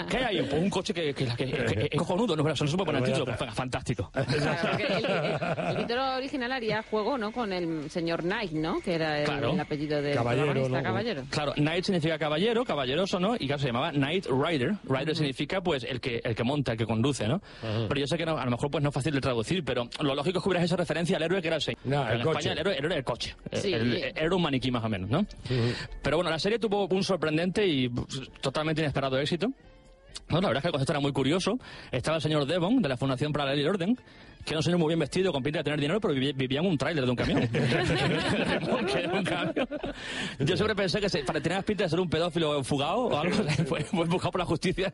¿Qué 0.09 0.17
hay 0.17 0.37
ahí? 0.37 0.47
Pues 0.49 0.61
un 0.61 0.69
coche 0.69 0.93
que, 0.93 1.13
que, 1.13 1.25
que- 1.25 1.45
que- 1.51 1.89
es 1.91 1.97
cojonudo, 1.97 2.35
no, 2.35 2.43
pero 2.43 2.53
eso 2.53 2.63
no 2.65 2.71
se 2.71 2.77
puede 2.77 2.85
poner 2.87 3.03
el 3.03 3.13
título. 3.13 3.35
Pues, 3.37 3.53
fantástico. 3.53 4.11
Claro, 4.11 4.77
el, 4.77 5.05
el- 5.05 5.67
el 5.71 5.77
título 5.77 6.15
original 6.17 6.51
haría 6.51 6.83
juego, 6.83 7.17
¿no? 7.17 7.31
Con 7.31 7.53
el 7.53 7.89
señor 7.89 8.21
Knight, 8.23 8.51
¿no? 8.51 8.79
Que 8.81 8.95
era 8.95 9.19
el, 9.19 9.25
Claro. 9.25 9.51
el 9.53 9.59
apellido 9.59 10.01
del 10.01 10.15
Caballero, 10.15 10.45
protagonista, 10.47 10.77
¿no? 10.77 10.83
caballero. 10.83 11.23
Claro, 11.29 11.53
Knight 11.53 11.83
significa 11.85 12.17
caballero, 12.17 12.65
caballeroso, 12.65 13.19
¿no? 13.19 13.35
Y 13.35 13.47
claro, 13.47 13.59
se 13.61 13.67
llamaba 13.67 13.91
Knight 13.91 14.25
Rider. 14.27 14.75
Rider 14.83 15.15
significa, 15.15 15.61
pues, 15.61 15.83
el 15.83 15.99
que, 16.01 16.21
el 16.23 16.35
que 16.35 16.43
monta, 16.43 16.73
el 16.73 16.77
que 16.77 16.85
conduce, 16.85 17.27
¿no? 17.27 17.41
Pero 17.61 17.99
yo 17.99 18.07
sé 18.07 18.17
que 18.17 18.25
no- 18.25 18.37
a 18.37 18.45
lo 18.45 18.51
mejor 18.51 18.69
pues 18.71 18.83
no 18.83 18.89
es 18.89 18.95
fácil 18.95 19.13
de 19.13 19.21
traducir, 19.21 19.63
pero 19.63 19.87
lo 19.99 20.15
lógico 20.15 20.39
es 20.39 20.43
que 20.43 20.49
hubieras 20.49 20.65
hecho 20.65 20.77
referencia 20.77 21.17
al 21.17 21.23
héroe 21.23 21.41
que 21.41 21.47
era 21.47 21.55
el 21.57 21.61
señor. 21.61 21.79
No, 21.85 22.09
en 22.09 22.21
coche. 22.21 22.39
España 22.39 22.51
el 22.53 22.59
héroe, 22.59 22.73
el 22.73 22.79
héroe 22.79 22.87
era 22.93 22.97
el 22.99 23.03
coche. 23.03 23.35
Sí. 23.53 23.73
El- 23.73 23.95
el- 23.95 24.13
era 24.17 24.35
un 24.35 24.41
maniquí 24.41 24.71
más 24.71 24.83
o 24.83 24.89
menos, 24.89 25.09
¿no? 25.09 25.25
Pero 26.01 26.17
bueno, 26.17 26.29
la 26.29 26.39
serie 26.39 26.59
tuvo 26.59 26.87
un 26.87 27.03
sorprendente 27.03 27.65
y 27.65 27.89
pues, 27.89 28.21
totalmente 28.41 28.81
inesperado 28.81 29.19
éxito. 29.19 29.47
No, 30.29 30.39
la 30.41 30.47
verdad 30.47 30.57
es 30.57 30.61
que 30.61 30.67
el 30.67 30.71
concepto 30.71 30.93
era 30.93 30.99
muy 30.99 31.11
curioso. 31.11 31.57
Estaba 31.91 32.17
el 32.17 32.23
señor 32.23 32.45
Devon, 32.45 32.81
de 32.81 32.89
la 32.89 32.97
Fundación 32.97 33.31
para 33.31 33.45
la 33.45 33.51
Ley 33.51 33.59
y 33.59 33.63
el 33.63 33.69
Orden, 33.69 33.95
que 34.45 34.51
era 34.51 34.59
un 34.59 34.63
señor 34.63 34.79
muy 34.79 34.87
bien 34.87 34.99
vestido, 34.99 35.31
con 35.31 35.43
pinta 35.43 35.59
de 35.59 35.63
tener 35.63 35.79
dinero, 35.79 35.99
pero 35.99 36.13
vivía, 36.13 36.31
vivía 36.33 36.59
en 36.59 36.67
un 36.67 36.77
tráiler 36.77 37.03
de 37.03 37.09
un 37.09 37.15
camión. 37.15 37.41
Remolque 37.41 38.99
de 38.99 39.07
un 39.07 39.23
camión. 39.23 39.67
Yo 40.39 40.55
siempre 40.55 40.75
pensé 40.75 40.99
que 40.99 41.09
se, 41.09 41.23
para 41.23 41.41
tener 41.41 41.63
pinta 41.63 41.83
de 41.83 41.89
ser 41.89 41.99
un 41.99 42.09
pedófilo 42.09 42.63
fugado 42.63 42.99
o 42.99 43.17
algo, 43.17 43.35
fue, 43.67 43.81
fue 43.81 44.05
buscado 44.05 44.31
por 44.31 44.39
la 44.39 44.45
justicia. 44.45 44.91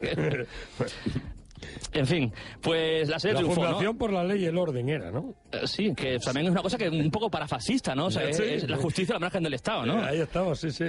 En 1.93 2.05
fin, 2.05 2.33
pues 2.61 3.09
la 3.09 3.19
serie 3.19 3.33
La 3.35 3.39
triunfó, 3.39 3.61
¿no? 3.61 3.67
Fundación 3.67 3.97
por 3.97 4.13
la 4.13 4.23
Ley 4.23 4.43
y 4.43 4.45
el 4.45 4.57
Orden 4.57 4.87
era, 4.89 5.11
¿no? 5.11 5.33
Eh, 5.51 5.65
Sí, 5.65 5.93
que 5.95 6.19
también 6.19 6.45
es 6.47 6.51
una 6.51 6.61
cosa 6.61 6.77
que 6.77 6.89
un 6.89 7.09
poco 7.11 7.29
parafascista, 7.29 7.95
¿no? 7.95 8.05
O 8.07 8.11
sea, 8.11 8.23
es, 8.29 8.37
Sí. 8.37 8.43
es 8.43 8.69
la 8.69 8.77
justicia 8.77 9.13
a 9.13 9.15
la 9.15 9.19
margen 9.21 9.43
del 9.43 9.53
Estado, 9.53 9.85
¿no? 9.85 10.03
Ahí 10.03 10.19
estamos, 10.19 10.59
sí, 10.59 10.71
sí. 10.71 10.85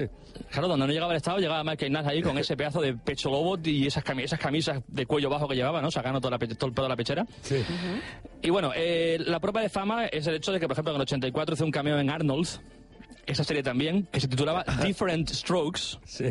Claro, 0.50 0.68
donde 0.68 0.86
no 0.86 0.92
llegaba 0.92 1.12
el 1.12 1.16
Estado, 1.16 1.38
llegaba 1.38 1.64
Michael 1.64 1.92
Nash 1.92 2.06
ahí 2.08 2.22
con 2.22 2.36
ese 2.38 2.56
pedazo 2.56 2.80
de 2.80 2.94
pecho 2.94 3.30
lobo 3.30 3.58
y 3.64 3.86
esas, 3.86 4.04
cami- 4.04 4.24
esas 4.24 4.38
camisas 4.38 4.82
de 4.88 5.06
cuello 5.06 5.30
bajo 5.30 5.48
que 5.48 5.54
llevaba, 5.56 5.80
¿no? 5.80 5.90
Sacando 5.90 6.20
toda 6.20 6.32
la 6.32 6.38
pe- 6.38 6.48
todo 6.54 6.66
el 6.68 6.74
pedo 6.74 6.84
de 6.84 6.88
la 6.90 6.96
pechera. 6.96 7.26
Sí. 7.42 7.56
Y 8.42 8.50
bueno, 8.50 8.72
eh, 8.76 9.18
la 9.26 9.40
prueba 9.40 9.60
de 9.62 9.68
fama 9.68 10.06
es 10.06 10.26
el 10.26 10.34
hecho 10.36 10.52
de 10.52 10.60
que, 10.60 10.66
por 10.68 10.74
ejemplo, 10.74 10.92
en 10.92 10.96
el 10.96 11.02
84 11.02 11.54
hizo 11.54 11.64
un 11.64 11.70
cameo 11.70 11.98
en 11.98 12.10
Arnold, 12.10 12.46
esa 13.28 13.44
serie 13.44 13.62
también, 13.62 14.08
que 14.10 14.20
se 14.20 14.28
titulaba 14.28 14.64
Different 14.84 15.28
Strokes. 15.30 15.98
Sí. 16.04 16.24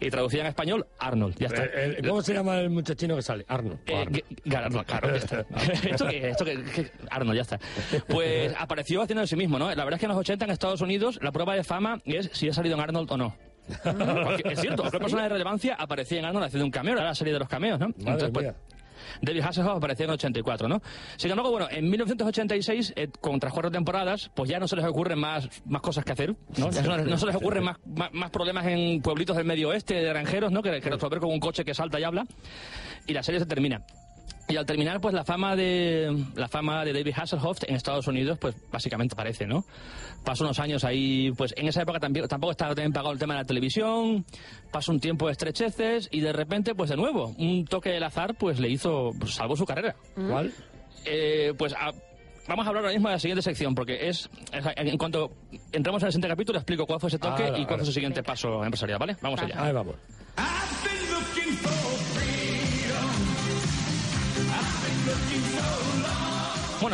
Y 0.00 0.10
traducida 0.10 0.40
en 0.40 0.48
español, 0.48 0.86
Arnold. 0.98 1.36
Ya 1.38 1.46
está. 1.46 1.64
Eh, 1.64 1.70
eh, 1.98 2.02
¿Cómo 2.08 2.22
se 2.22 2.34
llama 2.34 2.58
el 2.58 2.70
muchachino 2.70 3.14
que 3.14 3.22
sale? 3.22 3.44
Arnold. 3.46 3.78
Eh, 3.86 3.96
Arnold. 3.96 4.22
que- 4.42 4.56
Arnold, 4.56 4.86
claro, 4.86 5.10
ya 5.10 5.16
está. 5.16 5.40
¿Esto 5.88 6.06
qué? 6.08 6.30
¿Esto 6.30 6.44
qué? 6.44 6.90
Arnold, 7.08 7.36
ya 7.36 7.42
está. 7.42 7.60
Pues 8.08 8.52
apareció 8.58 9.02
haciendo 9.02 9.20
de 9.20 9.28
sí 9.28 9.36
mismo, 9.36 9.58
¿no? 9.60 9.68
La 9.68 9.84
verdad 9.84 9.94
es 9.94 10.00
que 10.00 10.06
en 10.06 10.10
los 10.10 10.18
80 10.18 10.44
en 10.46 10.50
Estados 10.50 10.80
Unidos 10.80 11.20
la 11.22 11.30
prueba 11.30 11.54
de 11.54 11.62
fama 11.62 12.00
es 12.04 12.30
si 12.32 12.48
ha 12.48 12.52
salido 12.52 12.74
en 12.74 12.80
Arnold 12.80 13.12
o 13.12 13.16
no. 13.16 13.36
Es 14.44 14.60
cierto, 14.60 14.82
cualquier 14.82 15.02
persona 15.02 15.22
de 15.22 15.28
relevancia 15.28 15.76
aparecía 15.78 16.18
en 16.18 16.24
Arnold 16.24 16.46
haciendo 16.46 16.64
un 16.64 16.72
cameo, 16.72 16.94
era 16.94 17.04
la 17.04 17.14
serie 17.14 17.32
de 17.32 17.38
los 17.38 17.48
cameos, 17.48 17.78
¿no? 17.78 17.90
Madre 18.04 18.28
pues, 18.30 18.46
mía. 18.46 18.54
David 19.20 19.42
Hasselhoff 19.42 19.76
apareció 19.76 20.04
en 20.04 20.10
el 20.10 20.14
84, 20.14 20.68
¿no? 20.68 20.80
Sin 21.16 21.30
embargo, 21.30 21.50
bueno, 21.50 21.68
en 21.70 21.88
1986, 21.88 22.94
eh, 22.96 23.08
con 23.20 23.38
tras 23.38 23.52
cuatro 23.52 23.70
temporadas, 23.70 24.30
pues 24.34 24.50
ya 24.50 24.58
no 24.58 24.68
se 24.68 24.76
les 24.76 24.84
ocurren 24.84 25.18
más, 25.18 25.48
más 25.66 25.82
cosas 25.82 26.04
que 26.04 26.12
hacer, 26.12 26.36
¿no? 26.56 26.66
No, 26.66 26.72
se 27.18 27.26
les 27.26 27.36
ocurren 27.36 27.64
más, 27.64 27.76
más, 27.84 28.12
más 28.12 28.30
problemas 28.30 28.66
en 28.66 29.02
pueblitos 29.02 29.36
del 29.36 29.44
medio 29.44 29.70
oeste, 29.70 29.94
de 29.94 30.08
granjeros, 30.08 30.52
¿no? 30.52 30.62
Que, 30.62 30.80
que 30.80 30.90
resolver 30.90 31.20
con 31.20 31.30
un 31.30 31.40
coche 31.40 31.64
que 31.64 31.74
salta 31.74 32.00
y 32.00 32.04
habla. 32.04 32.24
Y 33.06 33.12
la 33.12 33.22
serie 33.22 33.40
se 33.40 33.46
termina. 33.46 33.84
Y 34.48 34.56
al 34.56 34.66
terminar, 34.66 35.00
pues 35.00 35.14
la 35.14 35.24
fama 35.24 35.56
de 35.56 36.26
la 36.34 36.48
fama 36.48 36.84
de 36.84 36.92
David 36.92 37.14
Hasselhoff 37.16 37.58
en 37.66 37.76
Estados 37.76 38.06
Unidos, 38.08 38.38
pues 38.38 38.54
básicamente 38.70 39.14
aparece, 39.14 39.46
¿no? 39.46 39.64
Pasó 40.24 40.44
unos 40.44 40.58
años 40.58 40.84
ahí, 40.84 41.30
pues 41.38 41.54
en 41.56 41.68
esa 41.68 41.82
época 41.82 42.00
también, 42.00 42.26
tampoco 42.28 42.50
estaba 42.50 42.74
bien 42.74 42.92
pagado 42.92 43.12
el 43.12 43.18
tema 43.18 43.34
de 43.34 43.40
la 43.40 43.46
televisión, 43.46 44.26
pasó 44.70 44.92
un 44.92 45.00
tiempo 45.00 45.26
de 45.26 45.32
estrecheces 45.32 46.08
y 46.10 46.20
de 46.20 46.32
repente, 46.32 46.74
pues 46.74 46.90
de 46.90 46.96
nuevo, 46.96 47.34
un 47.38 47.64
toque 47.64 47.90
del 47.90 48.02
azar, 48.02 48.34
pues 48.34 48.58
le 48.60 48.68
hizo, 48.68 49.12
pues, 49.18 49.34
salvó 49.34 49.56
su 49.56 49.64
carrera. 49.64 49.94
¿Cuál? 50.14 50.52
Eh, 51.06 51.54
pues 51.56 51.72
a- 51.72 51.92
vamos 52.48 52.66
a 52.66 52.68
hablar 52.68 52.84
ahora 52.84 52.92
mismo 52.94 53.08
de 53.08 53.14
la 53.14 53.20
siguiente 53.20 53.42
sección, 53.42 53.74
porque 53.74 54.08
es, 54.08 54.28
es- 54.52 54.64
en 54.76 54.98
cuanto 54.98 55.30
entremos 55.72 56.02
en 56.02 56.06
el 56.06 56.12
siguiente 56.12 56.28
capítulo, 56.28 56.58
explico 56.58 56.84
cuál 56.84 57.00
fue 57.00 57.08
ese 57.08 57.18
toque 57.18 57.44
Ah, 57.44 57.58
y 57.58 57.64
cuál 57.64 57.78
fue 57.78 57.86
su 57.86 57.92
siguiente 57.92 58.22
paso 58.22 58.62
empresarial, 58.64 58.98
¿vale? 58.98 59.16
Vamos 59.22 59.40
allá. 59.40 59.64
Ahí 59.64 59.72
vamos. 59.72 59.94
I've 60.36 60.61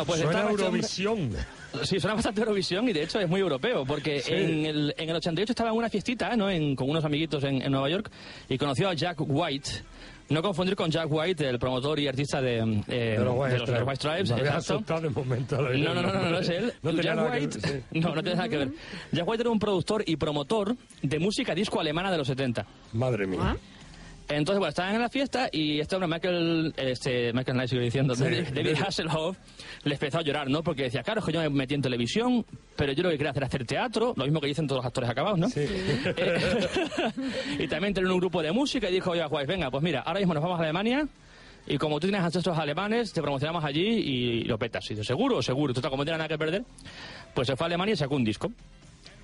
Bueno, 0.05 0.07
pues 0.07 0.21
Suena 0.21 0.47
hombre- 0.47 0.65
Eurovisión. 0.65 1.31
Sí, 1.85 2.01
suena 2.01 2.15
bastante 2.15 2.41
Eurovisión 2.41 2.89
y 2.89 2.93
de 2.93 3.03
hecho 3.03 3.21
es 3.21 3.29
muy 3.29 3.41
europeo, 3.41 3.85
porque 3.85 4.21
Sí. 4.21 4.33
en, 4.33 4.67
el, 4.67 4.95
en 4.97 5.09
el 5.11 5.17
88 5.17 5.53
estaba 5.53 5.71
en 5.71 5.77
una 5.77 5.89
fiestita, 5.91 6.35
¿no? 6.37 6.51
En- 6.51 6.75
con 6.77 6.89
unos 6.89 7.05
amiguitos 7.05 7.43
en, 7.45 7.61
en 7.63 7.71
Nueva 7.73 7.89
York 7.91 8.11
y 8.49 8.57
conoció 8.59 8.89
a 8.89 8.95
Jack 8.95 9.19
White. 9.21 9.71
No 10.31 10.43
confundir 10.43 10.77
con 10.77 10.91
Jack 10.91 11.07
White, 11.11 11.49
el 11.49 11.59
promotor 11.59 11.99
y 12.01 12.07
artista 12.07 12.41
de, 12.43 12.59
eh, 12.89 13.17
De 13.19 13.25
los 13.25 13.35
White 13.35 13.53
de 13.55 13.59
los- 13.61 13.69
de 13.71 13.79
los 13.79 13.89
White 13.89 13.97
Stripes. 13.97 14.29
Me 14.31 14.35
había 14.41 14.47
exacto. 14.51 14.75
asustado 14.75 15.01
de 15.01 15.09
momento. 15.11 15.57
al 15.57 15.67
oír 15.69 15.85
No, 15.85 15.95
no, 15.95 16.03
no, 16.03 16.13
no, 16.13 16.31
no 16.31 16.39
es 16.39 16.49
él. 16.51 16.73
No 16.83 16.91
tenía 16.91 17.03
Jack 17.05 17.17
nada 17.17 17.31
que 17.33 17.41
White, 17.41 17.59
ver, 17.59 17.83
sí. 17.93 17.99
no, 18.01 18.15
no 18.15 18.23
tiene 18.23 18.37
nada 18.37 18.49
que 18.49 18.57
ver. 18.59 18.69
Jack 19.13 19.29
White 19.29 19.41
era 19.43 19.51
un 19.51 19.59
productor 19.59 20.05
y 20.07 20.17
promotor 20.17 20.77
de 21.03 21.19
música 21.19 21.55
disco 21.55 21.81
alemana 21.81 22.11
de 22.11 22.19
los 22.19 22.27
70. 22.27 22.67
Madre 22.93 23.27
mía. 23.27 23.39
Ah, 23.43 23.57
Entonces, 24.29 24.59
bueno, 24.59 24.69
estaban 24.69 24.95
en 24.95 25.01
la 25.01 25.09
fiesta 25.09 25.49
y 25.51 25.81
este 25.81 25.97
hombre, 25.97 26.09
Michael, 26.09 26.75
este, 26.77 27.33
Michael 27.33 27.57
Knight 27.57 27.71
sigue 27.71 27.83
diciendo, 27.83 28.15
Sí. 28.15 28.25
David, 28.25 28.49
David 28.55 28.77
Hasselhoff, 28.87 29.39
le 29.85 29.95
empezó 29.95 30.19
a 30.19 30.23
llorar, 30.23 30.51
¿no? 30.51 30.63
Porque 30.63 30.85
decía, 30.85 31.03
claro, 31.03 31.21
es 31.21 31.27
que 31.27 31.33
yo 31.33 31.41
me 31.41 31.49
metí 31.49 31.75
en 31.75 31.83
televisión, 31.83 32.45
pero 32.77 32.93
yo 32.93 33.03
lo 33.03 33.11
que 33.11 33.17
quería 33.17 33.31
hacer 33.31 33.43
es 33.45 33.49
hacer 33.49 33.65
teatro, 33.65 34.13
lo 34.17 34.25
mismo 34.25 34.41
que 34.41 34.49
dicen 34.49 34.67
todos 34.67 34.81
los 34.81 34.87
actores 34.87 35.09
acabados, 35.09 35.39
¿no? 35.39 35.49
Sí. 35.49 35.65
Eh, 35.65 36.69
y 37.59 37.69
también 37.69 37.95
tener 37.95 38.11
un 38.11 38.19
grupo 38.19 38.43
de 38.43 38.53
música 38.53 38.91
y 38.91 38.93
dijo, 38.93 39.13
oye, 39.13 39.25
Juárez, 39.25 39.49
venga, 39.49 39.71
pues 39.71 39.83
mira, 39.83 40.01
ahora 40.01 40.21
mismo 40.21 40.35
nos 40.35 40.43
vamos 40.43 40.61
a 40.61 40.63
Alemania 40.63 41.09
y 41.67 41.77
como 41.77 42.01
tú 42.01 42.07
tienes 42.07 42.23
ancestros 42.23 42.59
alemanes, 42.59 43.13
te 43.13 43.21
promocionamos 43.21 43.63
allí 43.63 43.83
y 43.83 44.45
lo 44.45 44.59
petas. 44.59 44.91
Y 44.91 44.95
dice, 44.95 45.05
¿seguro? 45.05 45.43
Seguro. 45.43 45.75
Total, 45.75 45.91
como 45.91 46.03
no 46.03 46.07
tenía 46.07 46.19
nada 46.19 46.29
que 46.29 46.39
perder, 46.39 46.65
pues 47.35 47.47
se 47.47 47.57
fue 47.57 47.65
a 47.65 47.69
Alemania 47.69 47.93
y 47.93 47.97
sacó 47.97 48.17
un 48.17 48.25
disco. 48.25 48.51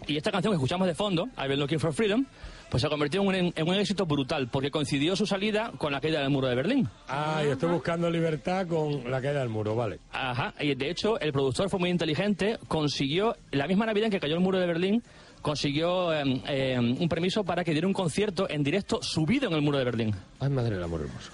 Y 0.07 0.19
esta 0.19 0.31
canción 0.31 0.53
que 0.53 0.57
escuchamos 0.57 0.87
de 0.87 0.95
fondo, 0.95 1.29
I've 1.39 1.49
been 1.49 1.59
looking 1.59 1.79
for 1.81 1.93
freedom, 1.93 2.27
pues 2.75 2.83
se 2.83 2.89
convirtió 2.89 3.21
en 3.21 3.29
un, 3.29 3.53
en 3.55 3.69
un 3.69 3.75
éxito 3.77 4.05
brutal, 4.05 4.49
porque 4.49 4.69
coincidió 4.73 5.15
su 5.15 5.27
salida 5.27 5.71
con 5.79 5.93
la 5.93 6.01
caída 6.01 6.19
del 6.23 6.31
muro 6.31 6.49
de 6.49 6.57
Berlín. 6.57 6.89
Ah, 7.07 7.41
y 7.47 7.51
estoy 7.51 7.71
buscando 7.71 8.11
libertad 8.11 8.67
con 8.67 9.09
la 9.09 9.23
caída 9.23 9.39
del 9.39 9.49
muro, 9.49 9.77
vale. 9.77 10.01
Ajá, 10.11 10.53
y 10.59 10.75
de 10.75 10.91
hecho 10.91 11.21
el 11.21 11.31
productor 11.31 11.71
fue 11.71 11.79
muy 11.79 11.91
inteligente, 11.91 12.59
consiguió, 12.67 13.37
la 13.53 13.69
misma 13.69 13.87
Navidad 13.87 14.07
en 14.07 14.11
que 14.11 14.19
cayó 14.19 14.35
el 14.35 14.41
muro 14.41 14.59
de 14.59 14.67
Berlín, 14.67 15.05
consiguió 15.41 16.13
eh, 16.13 16.43
eh, 16.49 16.77
un 16.77 17.09
permiso 17.09 17.45
para 17.45 17.63
que 17.63 17.71
diera 17.71 17.87
un 17.87 17.93
concierto 17.93 18.51
en 18.51 18.65
directo 18.65 19.01
subido 19.01 19.47
en 19.47 19.55
el 19.55 19.63
muro 19.63 19.79
de 19.79 19.85
Berlín. 19.85 20.13
Ay, 20.41 20.49
madre 20.49 20.75
del 20.75 20.83
amor 20.83 21.03
hermoso. 21.03 21.31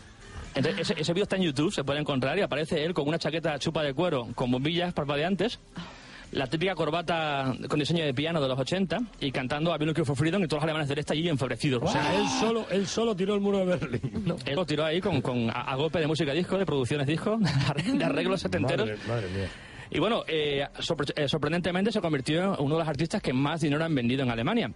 Entonces, 0.55 0.91
ese, 0.91 1.01
ese 1.01 1.13
vídeo 1.15 1.23
está 1.23 1.37
en 1.37 1.43
YouTube, 1.45 1.73
se 1.73 1.85
puede 1.85 2.01
encontrar 2.01 2.37
y 2.39 2.43
aparece 2.43 2.85
él 2.85 2.93
con 2.93 3.09
una 3.09 3.19
chaqueta 3.19 3.59
chupa 3.59 3.83
de 3.83 3.95
cuero 3.95 4.29
con 4.35 4.51
bombillas 4.51 4.93
parpadeantes, 4.93 5.59
la 6.33 6.47
típica 6.47 6.75
corbata 6.75 7.55
con 7.69 7.79
diseño 7.79 8.05
de 8.05 8.15
piano 8.15 8.41
de 8.41 8.49
los 8.49 8.59
80 8.59 8.99
y 9.21 9.33
cantando 9.33 9.73
a 9.73 9.79
Looking 9.79 10.05
for 10.05 10.17
Freedom 10.17 10.43
y 10.45 10.47
todos 10.47 10.59
los 10.61 10.65
alemanes 10.65 10.89
del 10.89 10.99
este 11.01 11.13
allí 11.15 11.29
enfurecidos. 11.29 11.83
O 11.83 11.89
sea, 11.89 12.15
él 12.15 12.27
solo, 12.41 12.67
él 12.71 12.87
solo 12.87 13.15
tiró 13.17 13.35
el 13.35 13.41
muro 13.41 13.59
de 13.59 13.65
Berlín. 13.77 14.23
¿no? 14.27 14.37
Él 14.45 14.55
lo 14.55 14.65
tiró 14.65 14.85
ahí 14.85 15.01
con, 15.01 15.21
con- 15.21 15.51
a, 15.51 15.63
a 15.63 15.75
golpe 15.77 15.99
de 15.99 16.07
música 16.07 16.33
disco, 16.33 16.57
de 16.59 16.67
producciones 16.67 17.07
disco, 17.07 17.39
de 17.95 18.05
arreglos 18.05 18.41
setenteros. 18.41 18.87
Madre, 18.89 18.99
madre 19.09 19.29
mía. 19.29 19.49
Y 19.91 19.99
bueno, 19.99 20.23
eh, 20.29 20.65
sorpre- 20.79 21.13
eh, 21.17 21.29
sorprendentemente 21.29 21.91
se 21.91 22.01
convirtió 22.01 22.55
en 22.55 22.65
uno 22.65 22.77
de 22.77 22.81
los 22.81 22.89
artistas 22.89 23.21
que 23.21 23.33
más 23.33 23.61
dinero 23.61 23.85
han 23.85 23.95
vendido 23.95 24.23
en 24.23 24.31
Alemania. 24.31 24.71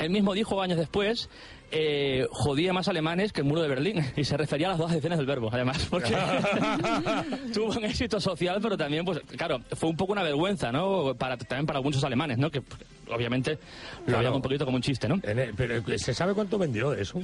Él 0.00 0.10
mismo 0.10 0.34
dijo 0.34 0.60
años 0.60 0.78
después, 0.78 1.28
eh, 1.72 2.26
jodía 2.30 2.72
más 2.72 2.88
alemanes 2.88 3.32
que 3.32 3.42
el 3.42 3.46
muro 3.46 3.62
de 3.62 3.68
Berlín. 3.68 4.04
Y 4.16 4.24
se 4.24 4.36
refería 4.36 4.66
a 4.66 4.70
las 4.70 4.78
dos 4.78 4.90
acciones 4.90 5.18
del 5.18 5.26
verbo, 5.26 5.48
además, 5.52 5.86
porque 5.88 6.14
tuvo 7.54 7.72
un 7.72 7.84
éxito 7.84 8.20
social, 8.20 8.58
pero 8.60 8.76
también, 8.76 9.04
pues, 9.04 9.20
claro, 9.36 9.60
fue 9.76 9.88
un 9.90 9.96
poco 9.96 10.12
una 10.12 10.22
vergüenza, 10.22 10.72
¿no? 10.72 11.14
Para, 11.16 11.36
también 11.36 11.66
para 11.66 11.80
muchos 11.80 12.02
alemanes, 12.04 12.38
¿no? 12.38 12.50
Que 12.50 12.62
obviamente 13.12 13.52
lo 13.52 14.04
Claro. 14.06 14.18
veían 14.20 14.34
un 14.34 14.42
poquito 14.42 14.64
como 14.64 14.76
un 14.76 14.82
chiste, 14.82 15.08
¿no? 15.08 15.16
El- 15.22 15.52
pero 15.56 15.82
¿se 15.98 16.14
sabe 16.14 16.32
cuánto 16.32 16.58
vendió 16.58 16.90
de 16.90 17.02
eso? 17.02 17.20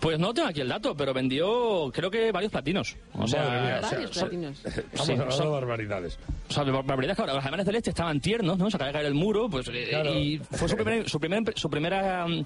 Pues 0.00 0.18
no 0.18 0.32
tengo 0.32 0.48
aquí 0.48 0.60
el 0.62 0.68
dato, 0.68 0.96
pero 0.96 1.12
vendió, 1.12 1.90
creo 1.92 2.10
que 2.10 2.32
varios 2.32 2.50
platinos. 2.50 2.96
O 3.14 3.26
sea, 3.28 3.42
mía, 3.42 3.80
o 3.82 3.86
sea, 3.86 3.90
varios 3.98 4.10
son- 4.12 4.28
platinos. 4.28 4.62
Sí, 4.94 5.16
son- 5.30 5.44
de 5.46 5.50
barbaridades. 5.50 6.18
O 6.48 6.52
sea, 6.52 6.64
la 6.64 6.72
verdad 6.82 7.10
es 7.10 7.16
que 7.16 7.22
ahora 7.22 7.34
los 7.34 7.42
alemanes 7.42 7.66
del 7.66 7.76
este 7.76 7.90
estaban 7.90 8.20
tiernos, 8.20 8.56
¿no? 8.58 8.70
Se 8.70 8.76
acaba 8.76 8.88
de 8.88 8.92
caer 8.94 9.06
el 9.06 9.14
muro, 9.14 9.48
pues, 9.50 9.68
eh, 9.72 9.88
Claro. 9.90 10.14
y 10.14 10.38
fue 10.50 10.68
su, 10.68 10.76
primer- 10.76 11.08
su, 11.08 11.20
primer- 11.20 11.52
su 11.58 11.68
primera... 11.70 11.99
mm, 12.26 12.44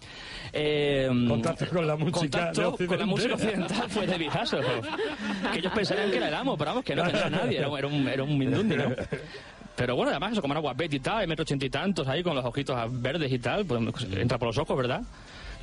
eh, 0.52 1.08
Contacto 1.28 1.66
con 1.68 1.86
la 1.86 1.96
música 1.96 2.52
de 2.52 2.86
con 2.86 2.98
la 2.98 3.06
música 3.06 3.34
occidental 3.34 3.90
fue 3.90 4.06
David 4.06 4.28
Hasselhoff. 4.32 4.86
que 5.52 5.58
ellos 5.58 5.72
pensarían 5.72 6.10
que 6.10 6.16
era 6.18 6.28
el 6.28 6.34
amo, 6.34 6.56
pero 6.56 6.70
vamos, 6.70 6.84
que 6.84 6.94
no, 6.94 7.04
era 7.06 7.28
nadie, 7.30 7.58
era, 7.58 7.68
un- 7.68 7.78
era 7.78 7.86
un, 7.88 8.08
era 8.08 8.22
un 8.22 8.38
mindundi, 8.38 8.76
¿no? 8.76 8.90
Pero 9.76 9.96
bueno, 9.96 10.10
además 10.12 10.32
eso, 10.32 10.40
como 10.40 10.54
era 10.54 10.60
guapete 10.60 10.96
y 10.96 11.00
tal, 11.00 11.20
de 11.22 11.26
metro 11.26 11.42
ochenta 11.42 11.66
y 11.66 11.70
tantos 11.70 12.06
ahí, 12.06 12.22
con 12.22 12.36
los 12.36 12.44
ojitos 12.44 12.78
verdes 13.02 13.32
y 13.32 13.38
tal, 13.40 13.64
pues 13.66 13.80
entra 14.12 14.38
por 14.38 14.46
los 14.48 14.58
ojos, 14.58 14.76
¿verdad? 14.76 15.02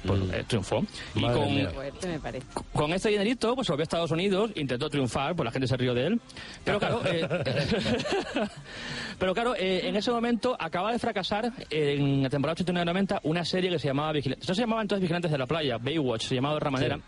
Pues 0.05 0.19
eh, 0.33 0.43
triunfó. 0.47 0.83
Y 1.15 1.19
Mm. 1.19 1.33
Con, 1.33 1.55
mía. 1.55 1.69
Fuerte, 1.69 2.07
me 2.07 2.19
parece. 2.19 2.47
con 2.73 2.91
este 2.93 3.09
dinerito, 3.09 3.55
pues 3.55 3.67
volvió 3.67 3.81
a 3.81 3.83
Estados 3.83 4.11
Unidos, 4.11 4.51
intentó 4.55 4.89
triunfar, 4.89 5.35
pues 5.35 5.45
la 5.45 5.51
gente 5.51 5.67
se 5.67 5.77
rió 5.77 5.93
de 5.93 6.07
él. 6.07 6.21
Pero 6.63 6.79
claro, 6.79 7.01
eh, 7.05 7.27
pero 9.19 9.33
claro, 9.33 9.55
eh, 9.55 9.87
en 9.87 9.95
ese 9.95 10.11
momento 10.11 10.55
acaba 10.59 10.91
de 10.91 10.99
fracasar 10.99 11.51
en 11.69 12.23
la 12.23 12.29
temporada 12.29 12.55
89-90 12.63 13.19
una 13.23 13.45
serie 13.45 13.69
que 13.69 13.79
se 13.79 13.87
llamaba 13.87 14.11
Vigilantes. 14.13 14.47
No 14.47 14.55
se 14.55 14.61
llamaba 14.61 14.81
entonces 14.81 15.01
Vigilantes 15.01 15.31
de 15.31 15.37
la 15.37 15.45
Playa, 15.45 15.77
Baywatch, 15.77 16.25
se 16.27 16.35
llamaba 16.35 16.55
de 16.55 16.57
otra 16.57 16.71
manera. 16.71 16.99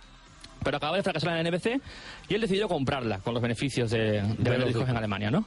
Pero 0.63 0.77
acaba 0.77 0.95
de 0.95 1.03
fracasar 1.03 1.37
en 1.37 1.43
la 1.43 1.51
NBC 1.51 1.81
y 2.29 2.35
él 2.35 2.41
decidió 2.41 2.69
comprarla 2.69 3.17
con 3.19 3.33
los 3.33 3.41
beneficios 3.43 3.91
de, 3.91 4.21
de 4.21 4.21
vender 4.21 4.59
los 4.59 4.67
discos 4.69 4.87
en 4.87 4.95
Alemania, 4.95 5.29
¿no? 5.29 5.45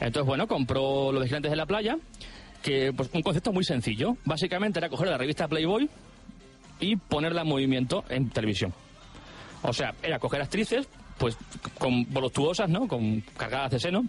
Entonces, 0.00 0.26
bueno, 0.26 0.46
compró 0.46 1.12
Los 1.12 1.22
Vigilantes 1.22 1.50
de 1.50 1.56
la 1.56 1.64
Playa, 1.66 1.96
que 2.62 2.92
pues 2.94 3.08
un 3.14 3.22
concepto 3.22 3.52
muy 3.52 3.64
sencillo. 3.64 4.16
Básicamente 4.24 4.78
era 4.78 4.90
coger 4.90 5.08
la 5.08 5.16
revista 5.16 5.48
Playboy 5.48 5.88
y 6.80 6.96
ponerla 6.96 7.42
en 7.42 7.48
movimiento 7.48 8.04
en 8.08 8.30
televisión. 8.30 8.72
O 9.62 9.72
sea, 9.72 9.94
era 10.02 10.18
coger 10.18 10.40
actrices, 10.42 10.88
pues 11.18 11.36
con 11.78 12.04
voluptuosas, 12.12 12.68
¿no? 12.68 12.88
Con 12.88 13.20
cargadas 13.36 13.72
de 13.72 13.78
seno, 13.80 14.04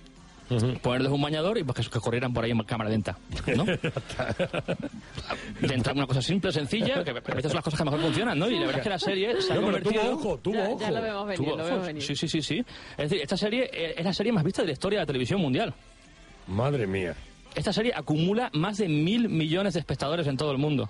ponerles 0.82 1.12
un 1.12 1.22
bañador 1.22 1.58
y 1.58 1.64
pues 1.64 1.86
que, 1.88 1.94
que 1.94 2.00
corrieran 2.00 2.34
por 2.34 2.44
ahí 2.44 2.52
en 2.52 2.60
cámara 2.64 2.90
lenta, 2.90 3.18
¿no? 3.56 3.66
de 5.62 5.74
entrar 5.74 5.96
una 5.96 6.08
cosa 6.08 6.22
simple, 6.22 6.52
sencilla, 6.52 7.04
que 7.04 7.12
a 7.12 7.14
veces 7.14 7.44
son 7.52 7.56
las 7.56 7.64
cosas 7.64 7.80
que 7.80 7.86
mejor 7.86 8.02
funcionan, 8.02 8.38
¿no? 8.40 8.50
Y 8.50 8.56
la 8.56 8.66
verdad 8.66 8.78
es 8.78 8.84
que 8.84 8.90
la 8.90 9.00
serie 9.00 9.42
se 9.42 9.54
ha 9.54 9.56
No, 9.56 9.62
pero 9.62 9.74
convertido... 9.84 10.02
tuvo 10.04 10.12
ojo, 10.14 10.38
tuvo 10.40 10.56
Ya, 10.56 10.70
ojo. 10.70 10.80
ya 10.80 10.92
lo 10.92 11.02
vemos 11.02 11.26
venir, 11.28 11.38
Tuvo 11.46 11.58
lo 11.58 11.64
vemos 11.66 11.88
venir. 11.88 12.04
Sí, 12.04 12.16
sí, 12.16 12.28
sí, 12.28 12.42
sí. 12.42 12.60
Es 12.92 13.10
decir, 13.10 13.22
esta 13.22 13.38
serie 13.38 13.70
eh, 13.74 13.96
es 13.98 14.06
la 14.06 14.14
serie 14.14 14.32
más 14.32 14.44
vista 14.44 14.62
de 14.62 14.68
la 14.68 14.74
historia 14.74 15.00
de 15.00 15.04
la 15.04 15.08
televisión 15.08 15.40
mundial. 15.42 15.74
Madre 16.48 16.88
mía. 16.88 17.16
Esta 17.56 17.74
serie 17.74 17.94
acumula 17.96 18.50
más 18.54 18.78
de 18.78 18.88
mil 18.88 19.28
millones 19.30 19.74
de 19.74 19.80
espectadores 19.82 20.26
en 20.28 20.38
todo 20.38 20.52
el 20.52 20.58
mundo. 20.58 20.90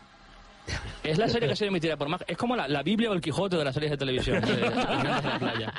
Es 1.03 1.17
la 1.17 1.27
serie 1.27 1.49
que 1.49 1.55
se 1.55 1.65
emitirá 1.65 1.97
por 1.97 2.07
más. 2.09 2.21
Es 2.27 2.37
como 2.37 2.55
la, 2.55 2.67
la 2.67 2.83
Biblia 2.83 3.09
o 3.09 3.13
el 3.13 3.21
Quijote 3.21 3.57
de 3.57 3.63
las 3.65 3.73
series 3.73 3.91
de 3.91 3.97
televisión. 3.97 4.41
de- 4.41 4.57
la 4.69 5.37
playa. 5.39 5.73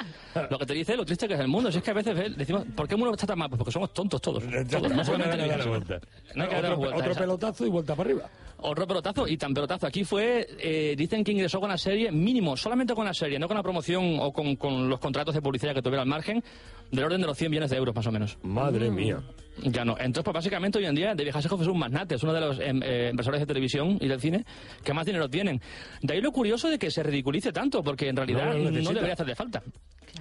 Lo 0.50 0.58
que 0.58 0.66
te 0.66 0.74
dice 0.74 0.96
lo 0.96 1.04
triste 1.04 1.28
que 1.28 1.34
es 1.34 1.40
el 1.40 1.48
mundo. 1.48 1.70
Si 1.70 1.78
es 1.78 1.84
que 1.84 1.90
a 1.90 1.94
veces 1.94 2.16
¿ves? 2.16 2.36
decimos, 2.36 2.64
¿por 2.74 2.88
qué 2.88 2.94
el 2.94 2.98
mundo 2.98 3.14
está 3.14 3.26
tan 3.26 3.38
mal? 3.38 3.48
Pues 3.48 3.58
porque 3.58 3.72
somos 3.72 3.92
tontos 3.94 4.20
todos. 4.20 4.42
todos 4.70 4.90
no 4.92 5.04
solamente 5.04 5.36
No 5.36 5.42
hay 5.44 5.50
que. 5.50 6.00
No 6.34 6.44
hay 6.44 6.50
darle 6.50 6.86
Otro, 6.94 7.14
pelotazo 7.14 7.66
y 7.66 7.70
vuelta 7.70 7.94
para 7.94 8.10
arriba. 8.10 8.28
Otro 8.62 8.86
pelotazo 8.86 9.26
y 9.28 9.36
tan 9.36 9.52
pelotazo. 9.52 9.86
Aquí 9.86 10.04
fue, 10.04 10.46
eh, 10.58 10.94
dicen 10.96 11.22
que 11.24 11.32
ingresó 11.32 11.60
con 11.60 11.68
la 11.68 11.76
serie 11.78 12.10
mínimo, 12.12 12.56
solamente 12.56 12.94
con 12.94 13.04
la 13.04 13.14
serie, 13.14 13.38
no 13.38 13.48
con 13.48 13.56
la 13.56 13.62
promoción 13.62 14.18
o 14.20 14.32
con, 14.32 14.56
con 14.56 14.88
los 14.88 14.98
contratos 15.00 15.34
de 15.34 15.42
publicidad 15.42 15.74
que 15.74 15.82
tuviera 15.82 16.02
al 16.02 16.08
margen, 16.08 16.42
del 16.90 17.04
orden 17.04 17.20
de 17.20 17.26
los 17.26 17.36
100 17.36 17.50
millones 17.50 17.70
de 17.70 17.76
euros 17.76 17.94
más 17.94 18.06
o 18.06 18.12
menos. 18.12 18.38
Madre 18.42 18.90
Mm. 18.90 18.94
mía. 18.94 19.20
Ya 19.64 19.84
no. 19.84 19.92
Entonces, 19.98 20.24
pues 20.24 20.34
básicamente 20.34 20.78
hoy 20.78 20.86
en 20.86 20.94
día 20.94 21.14
David 21.14 21.32
Hasselhoff 21.34 21.60
es 21.60 21.66
un 21.66 21.78
magnate, 21.78 22.14
es 22.14 22.22
uno 22.22 22.32
de 22.32 22.40
los 22.40 22.58
em, 22.58 22.80
eh, 22.82 23.08
inversores 23.10 23.40
de 23.40 23.46
televisión 23.46 23.98
y 24.00 24.08
del 24.08 24.18
cine 24.20 24.44
que 24.82 24.94
más 24.94 25.04
dinero 25.04 25.28
tienen. 25.28 25.60
De 26.00 26.14
ahí 26.14 26.20
lo 26.22 26.32
curioso 26.32 26.70
de 26.70 26.78
que 26.78 26.90
se 26.90 27.02
ridiculice 27.02 27.52
tanto, 27.52 27.82
porque 27.82 28.08
en 28.08 28.16
realidad 28.16 28.54
No, 28.54 28.70
no, 28.70 28.92
debería 28.92 29.12
hacerle 29.12 29.34
falta. 29.34 29.62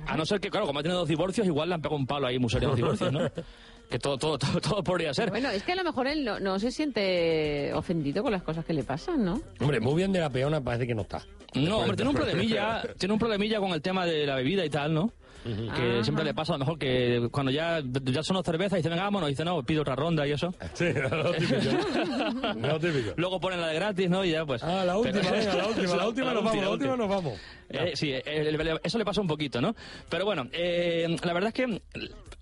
A 0.05 0.17
no 0.17 0.25
ser 0.25 0.39
que, 0.39 0.49
claro, 0.49 0.65
como 0.65 0.79
ha 0.79 0.83
tenido 0.83 0.99
dos 0.99 1.07
divorcios, 1.07 1.47
igual 1.47 1.69
le 1.69 1.75
han 1.75 1.81
pegado 1.81 1.97
un 1.97 2.05
palo 2.07 2.27
ahí 2.27 2.39
muy 2.39 2.49
serio 2.49 2.69
los 2.69 2.77
divorcios, 2.77 3.11
¿no? 3.11 3.19
que 3.91 3.99
todo, 3.99 4.17
todo, 4.17 4.37
todo, 4.39 4.59
todo 4.59 4.83
podría 4.83 5.13
ser. 5.13 5.29
Bueno, 5.29 5.49
es 5.49 5.61
que 5.61 5.73
a 5.73 5.75
lo 5.75 5.83
mejor 5.83 6.07
él 6.07 6.25
no, 6.25 6.39
no 6.39 6.57
se 6.57 6.71
siente 6.71 7.71
ofendido 7.75 8.23
con 8.23 8.31
las 8.31 8.41
cosas 8.41 8.65
que 8.65 8.73
le 8.73 8.83
pasan, 8.83 9.23
¿no? 9.23 9.39
Hombre, 9.59 9.79
muy 9.79 9.95
bien 9.95 10.11
de 10.11 10.19
la 10.19 10.29
peona 10.31 10.61
parece 10.61 10.87
que 10.87 10.95
no 10.95 11.01
está. 11.01 11.23
No, 11.53 11.79
hombre, 11.79 11.97
tiene 11.97 12.09
un 12.09 12.15
problemilla, 12.15 12.81
tiene 12.97 13.13
un 13.13 13.19
problemilla 13.19 13.59
con 13.59 13.71
el 13.71 13.81
tema 13.81 14.05
de 14.05 14.25
la 14.25 14.35
bebida 14.35 14.65
y 14.65 14.69
tal, 14.69 14.93
¿no? 14.93 15.11
Que 15.43 15.93
Ajá. 15.93 16.03
siempre 16.03 16.23
le 16.23 16.33
pasa 16.33 16.53
a 16.53 16.57
lo 16.57 16.65
mejor 16.65 16.77
que 16.77 17.27
cuando 17.31 17.51
ya, 17.51 17.81
ya 18.03 18.21
son 18.23 18.43
cervezas 18.43 18.73
y 18.73 18.77
dice, 18.77 18.89
venga, 18.89 19.03
vámonos, 19.03 19.29
dice, 19.29 19.43
no, 19.43 19.63
pido 19.63 19.81
otra 19.81 19.95
ronda 19.95 20.27
y 20.27 20.31
eso. 20.33 20.53
Sí, 20.73 20.85
lo 20.93 21.31
típico. 21.33 22.57
Lo 22.59 22.79
típico. 22.79 23.13
Luego 23.17 23.39
ponen 23.39 23.59
la 23.61 23.67
de 23.69 23.75
gratis, 23.75 24.09
¿no? 24.09 24.23
Y 24.23 24.31
ya 24.31 24.45
pues... 24.45 24.63
Ah, 24.63 24.85
la 24.85 24.97
última, 24.97 25.19
Pero- 25.21 25.35
venga, 25.37 25.55
la 25.55 25.67
última, 25.67 25.95
la 25.95 26.07
última 26.07 26.33
nos 26.33 26.43
vamos, 26.43 26.61
la 26.63 26.69
última 26.69 26.95
nos 26.97 27.09
vamos. 27.09 27.39
Eh, 27.69 27.91
sí, 27.95 28.11
eh, 28.11 28.21
el- 28.25 28.79
eso 28.83 28.97
le 28.97 29.05
pasa 29.05 29.21
un 29.21 29.27
poquito, 29.27 29.61
¿no? 29.61 29.75
Pero 30.09 30.25
bueno, 30.25 30.47
eh, 30.51 31.07
la 31.23 31.33
verdad 31.33 31.47
es 31.47 31.53
que 31.53 31.81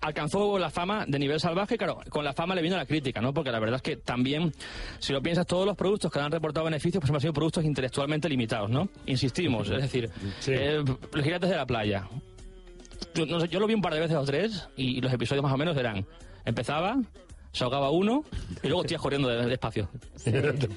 alcanzó 0.01 0.57
la 0.57 0.69
fama 0.69 1.05
de 1.07 1.19
nivel 1.19 1.39
salvaje, 1.39 1.77
claro, 1.77 1.99
con 2.09 2.23
la 2.25 2.33
fama 2.33 2.55
le 2.55 2.61
vino 2.61 2.75
la 2.77 2.85
crítica, 2.85 3.21
¿no? 3.21 3.33
Porque 3.33 3.51
la 3.51 3.59
verdad 3.59 3.75
es 3.77 3.81
que 3.81 3.95
también, 3.97 4.53
si 4.99 5.13
lo 5.13 5.21
piensas, 5.21 5.45
todos 5.45 5.65
los 5.65 5.75
productos 5.77 6.11
que 6.11 6.19
han 6.19 6.31
reportado 6.31 6.65
beneficios, 6.65 7.01
pues 7.01 7.11
han 7.13 7.19
sido 7.21 7.33
productos 7.33 7.63
intelectualmente 7.65 8.27
limitados, 8.29 8.69
¿no? 8.69 8.89
Insistimos, 9.05 9.69
es 9.69 9.81
decir, 9.81 10.09
Sí. 10.39 10.51
eh, 10.53 10.83
los 11.13 11.23
gigantes 11.23 11.49
de 11.49 11.55
la 11.55 11.65
playa. 11.65 12.07
Yo, 13.15 13.25
no 13.25 13.39
sé, 13.39 13.47
yo 13.47 13.59
lo 13.59 13.67
vi 13.67 13.73
un 13.73 13.81
par 13.81 13.93
de 13.93 13.99
veces 13.99 14.17
o 14.17 14.23
tres 14.23 14.67
y 14.77 15.01
los 15.01 15.11
episodios 15.13 15.43
más 15.43 15.53
o 15.53 15.57
menos 15.57 15.75
eran, 15.77 16.05
empezaba, 16.45 16.97
se 17.51 17.63
ahogaba 17.63 17.89
uno 17.91 18.23
y 18.61 18.67
luego 18.67 18.83
tías 18.83 19.01
corriendo 19.01 19.27
de- 19.29 19.45
despacio. 19.47 19.89
Corriendo 20.25 20.67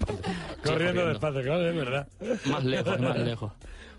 corriendo. 0.65 1.07
despacio, 1.09 1.43
claro, 1.43 1.69
es 1.69 1.77
verdad. 1.77 2.09
Más 2.47 2.65
lejos, 2.65 3.01
más 3.01 3.19
lejos. 3.19 3.53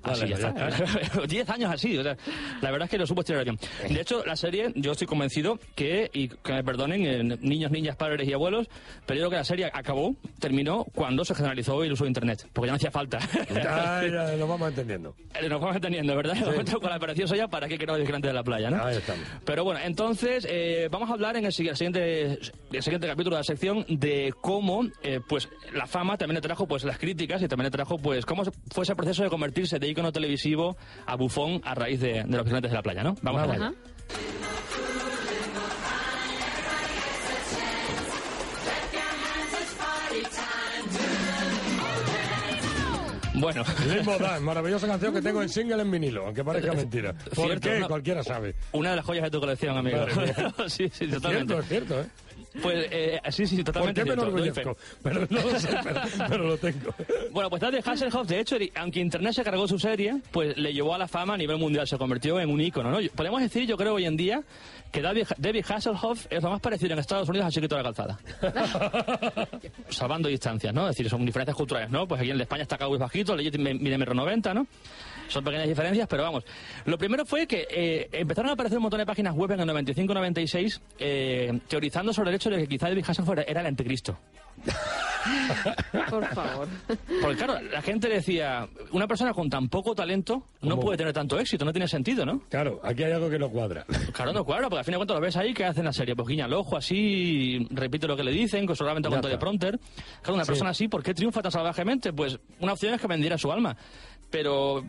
Así 0.04 0.22
Vale, 0.22 0.36
ya 0.36 0.50
está. 0.50 1.26
Diez 1.28 1.50
años 1.50 1.72
así. 1.72 1.98
O 1.98 2.04
sea, 2.04 2.18
la 2.62 2.72
verdad 2.72 2.86
es 2.86 2.92
que 2.92 2.98
lo 2.98 3.08
supo 3.08 3.22
estirar 3.22 3.44
bien. 3.44 3.58
De 3.90 4.02
hecho, 4.02 4.24
la 4.26 4.36
serie, 4.36 4.72
yo 4.76 4.92
estoy 4.92 5.08
convencido 5.08 5.60
que, 5.76 6.10
y 6.14 6.28
que 6.28 6.54
me 6.54 6.64
perdonen, 6.64 7.06
eh, 7.06 7.38
niños, 7.42 7.72
niñas, 7.72 7.96
padres 7.96 8.28
y 8.28 8.34
abuelos, 8.34 8.68
pero 9.06 9.20
yo 9.20 9.22
creo 9.24 9.30
que 9.30 9.38
la 9.38 9.44
serie 9.44 9.72
acabó, 9.74 10.16
terminó 10.40 10.86
cuando 10.94 11.24
se 11.24 11.34
generalizó 11.36 11.84
el 11.84 11.94
uso 11.94 12.04
de 12.04 12.10
Internet. 12.10 12.48
Porque 12.52 12.68
ya 12.68 12.72
no 12.72 12.76
hacía 12.78 12.92
falta. 12.92 13.20
Ya, 13.54 14.04
ya, 14.06 14.36
lo 14.36 14.48
vamos 14.48 14.70
entendiendo. 14.70 15.16
Nos 15.50 15.62
vamos 15.62 15.76
entendiendo, 15.76 16.16
¿verdad? 16.16 16.36
Momento 16.46 16.80
con 16.80 16.90
la 16.90 17.00
preciosa 17.00 17.36
ya, 17.36 17.48
¿para 17.48 17.68
qué 17.68 17.78
queremos 17.78 18.02
gigante 18.02 18.28
de 18.28 18.34
la 18.34 18.44
playa, 18.44 18.70
no? 18.70 18.84
Ahí 18.84 18.98
estamos. 18.98 19.26
Pero 19.46 19.64
bueno, 19.64 19.80
entonces 19.84 20.46
eh, 20.50 20.88
vamos 20.92 21.10
a 21.10 21.14
hablar 21.14 21.38
en 21.38 21.46
el 21.46 21.54
siguiente, 21.54 22.40
el 22.72 22.84
siguiente 22.84 23.08
capítulo 23.08 23.36
de 23.36 23.40
la 23.40 23.44
sección 23.44 23.86
de 23.88 24.34
cómo 24.42 24.84
eh, 25.02 25.20
pues 25.28 25.50
la 25.74 25.88
fama 25.88 26.18
también 26.18 26.36
le 26.36 26.42
trajo 26.42 26.68
pues 26.68 26.84
las 26.84 26.98
críticas 26.98 27.42
y 27.42 27.48
también 27.48 27.66
le 27.66 27.72
trajo 27.72 27.98
pues 27.98 28.26
cómo 28.26 28.44
fue 28.72 28.84
ese 28.84 28.96
proceso 28.96 29.24
de 29.24 29.30
convertirse 29.30 29.80
de 29.80 29.93
ícono 29.94 30.12
televisivo 30.12 30.76
a 31.06 31.16
bufón 31.16 31.62
a 31.64 31.74
raíz 31.74 32.00
de, 32.02 32.24
de 32.24 32.38
los 32.38 32.46
gigantes 32.46 32.70
de 32.72 32.76
la 32.78 32.84
playa, 32.84 33.04
¿no? 33.04 33.16
Vamos 33.22 33.42
allá. 33.44 33.54
Ajá. 33.56 33.74
Bueno, 43.36 43.64
Limbo 43.88 44.18
Dance, 44.20 44.40
maravillosa 44.42 44.88
canción 44.88 45.14
que 45.14 45.22
tengo 45.22 45.42
en 45.42 45.50
single 45.50 45.82
en 45.82 45.90
vinilo, 45.92 46.26
aunque 46.28 46.44
parezca 46.44 46.74
mentira. 46.76 47.14
¿Por 47.36 47.48
Cierto, 47.48 47.70
qué? 47.70 47.80
¿no? 47.80 47.88
Cualquiera 47.88 48.24
sabe. 48.24 48.54
una 48.74 48.92
de 48.92 48.96
las 48.98 49.06
joyas 49.06 49.24
de 49.24 49.32
tu 49.32 49.40
colección, 49.40 49.76
amigo. 49.78 50.06
Sí, 50.68 50.88
sí, 50.90 50.90
Cierto, 51.08 51.16
totalmente. 51.16 51.58
es 51.58 51.66
cierto, 51.68 52.02
¿eh? 52.02 52.06
Pues 52.62 52.88
eh, 52.92 53.20
sí, 53.30 53.48
sí, 53.48 53.56
¿Por 53.58 53.66
totalmente. 53.66 54.02
qué 54.02 54.06
me 54.10 54.16
fe. 54.16 54.22
enorgullezco? 54.22 54.78
Pero 55.02 55.28
no 55.30 55.42
lo 55.42 55.60
sé, 55.60 55.70
pero, 55.84 56.02
pero 56.30 56.48
lo 56.48 56.58
tengo. 56.58 56.94
Bueno, 57.32 57.50
pues 57.50 57.62
David 57.62 57.80
Hasselhoff, 57.86 58.28
de 58.28 58.40
hecho, 58.40 58.58
aunque 58.76 59.00
Internet 59.00 59.34
se 59.34 59.44
cargó 59.44 59.68
su 59.68 59.80
serie, 59.80 60.22
pues 60.32 60.56
le 60.58 60.74
llevó 60.74 60.94
a 60.94 60.98
la 60.98 61.08
fama 61.08 61.34
a 61.34 61.38
nivel 61.38 61.58
mundial, 61.58 61.88
se 61.88 61.98
convirtió 61.98 62.40
en 62.40 62.50
un 62.50 62.62
ícono, 62.62 62.92
¿no? 62.92 63.00
Podemos 63.16 63.42
decir, 63.42 63.66
yo 63.68 63.76
creo, 63.76 63.96
hoy 63.96 64.06
en 64.06 64.16
día, 64.16 64.44
que 64.92 65.02
David, 65.02 65.28
David 65.38 65.66
Hasselhoff 65.68 66.28
es 66.30 66.44
lo 66.44 66.52
más 66.52 66.62
parecido 66.62 66.94
en 66.94 67.00
Estados 67.00 67.28
Unidos 67.28 67.48
a 67.48 67.52
Chiquito 67.52 67.76
de 67.76 67.84
la 67.84 67.92
Calzada. 67.92 68.20
Salvando 69.90 70.30
distancias, 70.30 70.74
¿no? 70.74 70.88
Es 70.90 70.96
decir, 70.96 71.10
son 71.10 71.26
diferencias 71.26 71.56
culturales, 71.58 71.90
¿no? 71.90 72.08
Pues 72.08 72.22
aquí 72.22 72.32
en 72.32 72.40
España 72.40 72.64
está 72.64 72.78
Cowboy 72.78 73.00
bajito, 73.00 73.36
Legit 73.36 73.58
mide 73.58 73.98
metro 73.98 74.14
90, 74.14 74.54
¿no? 74.54 74.68
Son 75.28 75.44
pequeñas 75.44 75.68
diferencias, 75.68 76.08
pero 76.08 76.24
vamos. 76.24 76.44
Lo 76.86 76.98
primero 76.98 77.26
fue 77.26 77.48
que 77.48 77.68
eh, 77.70 78.10
empezaron 78.12 78.50
a 78.50 78.54
aparecer 78.54 78.78
un 78.78 78.84
montón 78.84 79.00
de 79.00 79.06
páginas 79.06 79.34
web 79.36 79.52
en 79.52 79.62
el 79.62 79.70
95-96 79.70 80.80
eh, 81.00 81.60
teorizando 81.68 82.14
sobre 82.14 82.30
el 82.30 82.36
hecho 82.36 82.50
de 82.50 82.58
que 82.58 82.68
quizá 82.68 82.88
David 82.90 83.06
Hasselhoff 83.08 83.32
era- 83.32 83.44
era 83.44 83.62
el 83.62 83.68
anticristo. 83.68 84.18
Por 86.10 86.26
favor. 86.28 86.68
Porque 87.22 87.38
claro, 87.38 87.60
la 87.72 87.82
gente 87.82 88.08
decía, 88.10 88.68
una 88.92 89.08
persona 89.08 89.34
con 89.34 89.50
tan 89.50 89.70
poco 89.70 89.96
talento 89.96 90.44
no 90.62 90.72
¿Cómo? 90.72 90.82
puede 90.84 90.98
tener 90.98 91.14
tanto 91.14 91.40
éxito, 91.40 91.66
no 91.66 91.72
tiene 91.72 91.88
sentido, 91.88 92.26
¿no? 92.26 92.42
Claro, 92.50 92.80
aquí 92.84 93.04
hay 93.04 93.14
algo 93.14 93.30
que 93.30 93.40
no 93.40 93.50
cuadra. 93.50 93.86
Claro, 94.12 94.34
no 94.34 94.44
cuadra, 94.44 94.66
porque 94.70 94.80
al 94.80 94.86
fin 94.86 94.92
de 94.94 94.98
cuentas 94.98 95.16
lo 95.16 95.22
ves 95.22 95.36
ahí, 95.38 95.54
que 95.54 95.66
hacen 95.66 95.86
la 95.86 95.94
serie? 95.94 96.16
Pues 96.16 96.28
guiña 96.28 96.46
el 96.46 96.54
ojo 96.54 96.78
así, 96.78 97.66
repite 97.72 98.08
lo 98.08 98.16
que 98.16 98.24
le 98.24 98.32
dicen, 98.32 98.66
con 98.66 98.76
solamente 98.76 99.10
con 99.10 99.18
Ya 99.22 99.28
de 99.28 99.34
está. 99.34 99.40
prompter. 99.40 99.80
Claro, 100.22 100.36
una 100.36 100.46
Sí. 100.46 100.50
persona 100.52 100.70
así, 100.72 100.88
¿por 100.88 101.02
qué 101.02 101.14
triunfa 101.14 101.42
tan 101.42 101.52
salvajemente? 101.52 102.14
Pues 102.14 102.38
una 102.60 102.74
opción 102.74 102.94
es 102.94 103.02
que 103.02 103.08
vendiera 103.08 103.38
su 103.38 103.52
alma. 103.52 103.76
Pero 104.34 104.84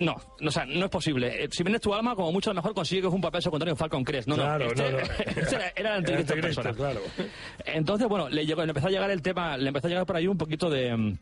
no, 0.00 0.16
no, 0.40 0.48
o 0.48 0.50
sea, 0.50 0.66
no 0.66 0.86
es 0.86 0.90
posible. 0.90 1.44
Eh, 1.44 1.48
Si 1.52 1.62
vendes 1.62 1.80
tu 1.80 1.94
alma, 1.94 2.16
como 2.16 2.32
mucho 2.32 2.50
a 2.50 2.54
lo 2.54 2.60
mejor 2.60 2.74
consigues 2.74 3.12
un 3.12 3.20
papel 3.20 3.40
secundario 3.40 3.70
en 3.70 3.76
Falcon 3.76 4.02
Crest. 4.02 4.26
No, 4.26 4.34
Claro, 4.34 4.64
no, 4.64 4.70
este, 4.72 4.90
no, 4.90 4.98
no. 4.98 5.04
este 5.42 5.56
era, 5.56 5.72
era 5.76 5.96
el 5.96 6.24
persona. 6.24 6.72
claro. 6.72 7.00
Entonces, 7.64 8.08
bueno, 8.08 8.28
le, 8.28 8.44
llegó, 8.44 8.64
le 8.64 8.70
empezó 8.70 8.88
a 8.88 8.90
llegar 8.90 9.12
el 9.12 9.22
tema, 9.22 9.56
le 9.56 9.68
empezó 9.68 9.86
a 9.86 9.90
llegar 9.90 10.06
por 10.06 10.16
ahí 10.16 10.26
un 10.26 10.36
poquito 10.36 10.68
de 10.68 11.16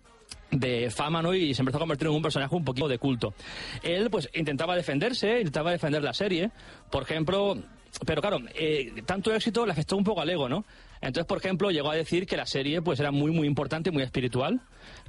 de 0.51 0.91
fama, 0.91 1.21
¿no? 1.21 1.35
Y 1.35 1.53
se 1.53 1.61
empezó 1.61 1.77
a 1.77 1.81
convertir 1.81 2.09
en 2.09 2.15
un 2.15 2.23
personaje 2.23 2.55
un 2.55 2.65
poquito 2.65 2.89
de 2.89 2.99
culto. 2.99 3.35
Él, 3.83 4.09
pues, 4.09 4.31
intentaba 4.33 4.75
defenderse, 4.77 5.41
intentaba 5.41 5.73
defender 5.73 6.03
la 6.03 6.15
serie, 6.15 6.51
por 6.91 7.03
ejemplo, 7.03 7.59
pero 8.07 8.23
claro, 8.23 8.39
eh, 8.55 9.03
tanto 9.05 9.35
éxito 9.35 9.67
le 9.67 9.73
afectó 9.73 9.97
un 9.97 10.05
poco 10.05 10.23
al 10.23 10.31
ego, 10.31 10.49
¿no? 10.49 10.65
Entonces, 11.01 11.27
por 11.27 11.39
ejemplo, 11.39 11.71
llegó 11.71 11.91
a 11.91 11.95
decir 11.95 12.27
que 12.27 12.37
la 12.37 12.47
serie, 12.47 12.83
pues, 12.83 12.99
era 13.01 13.11
muy, 13.11 13.31
muy 13.31 13.47
importante, 13.47 13.91
muy 13.91 14.03
espiritual, 14.03 14.61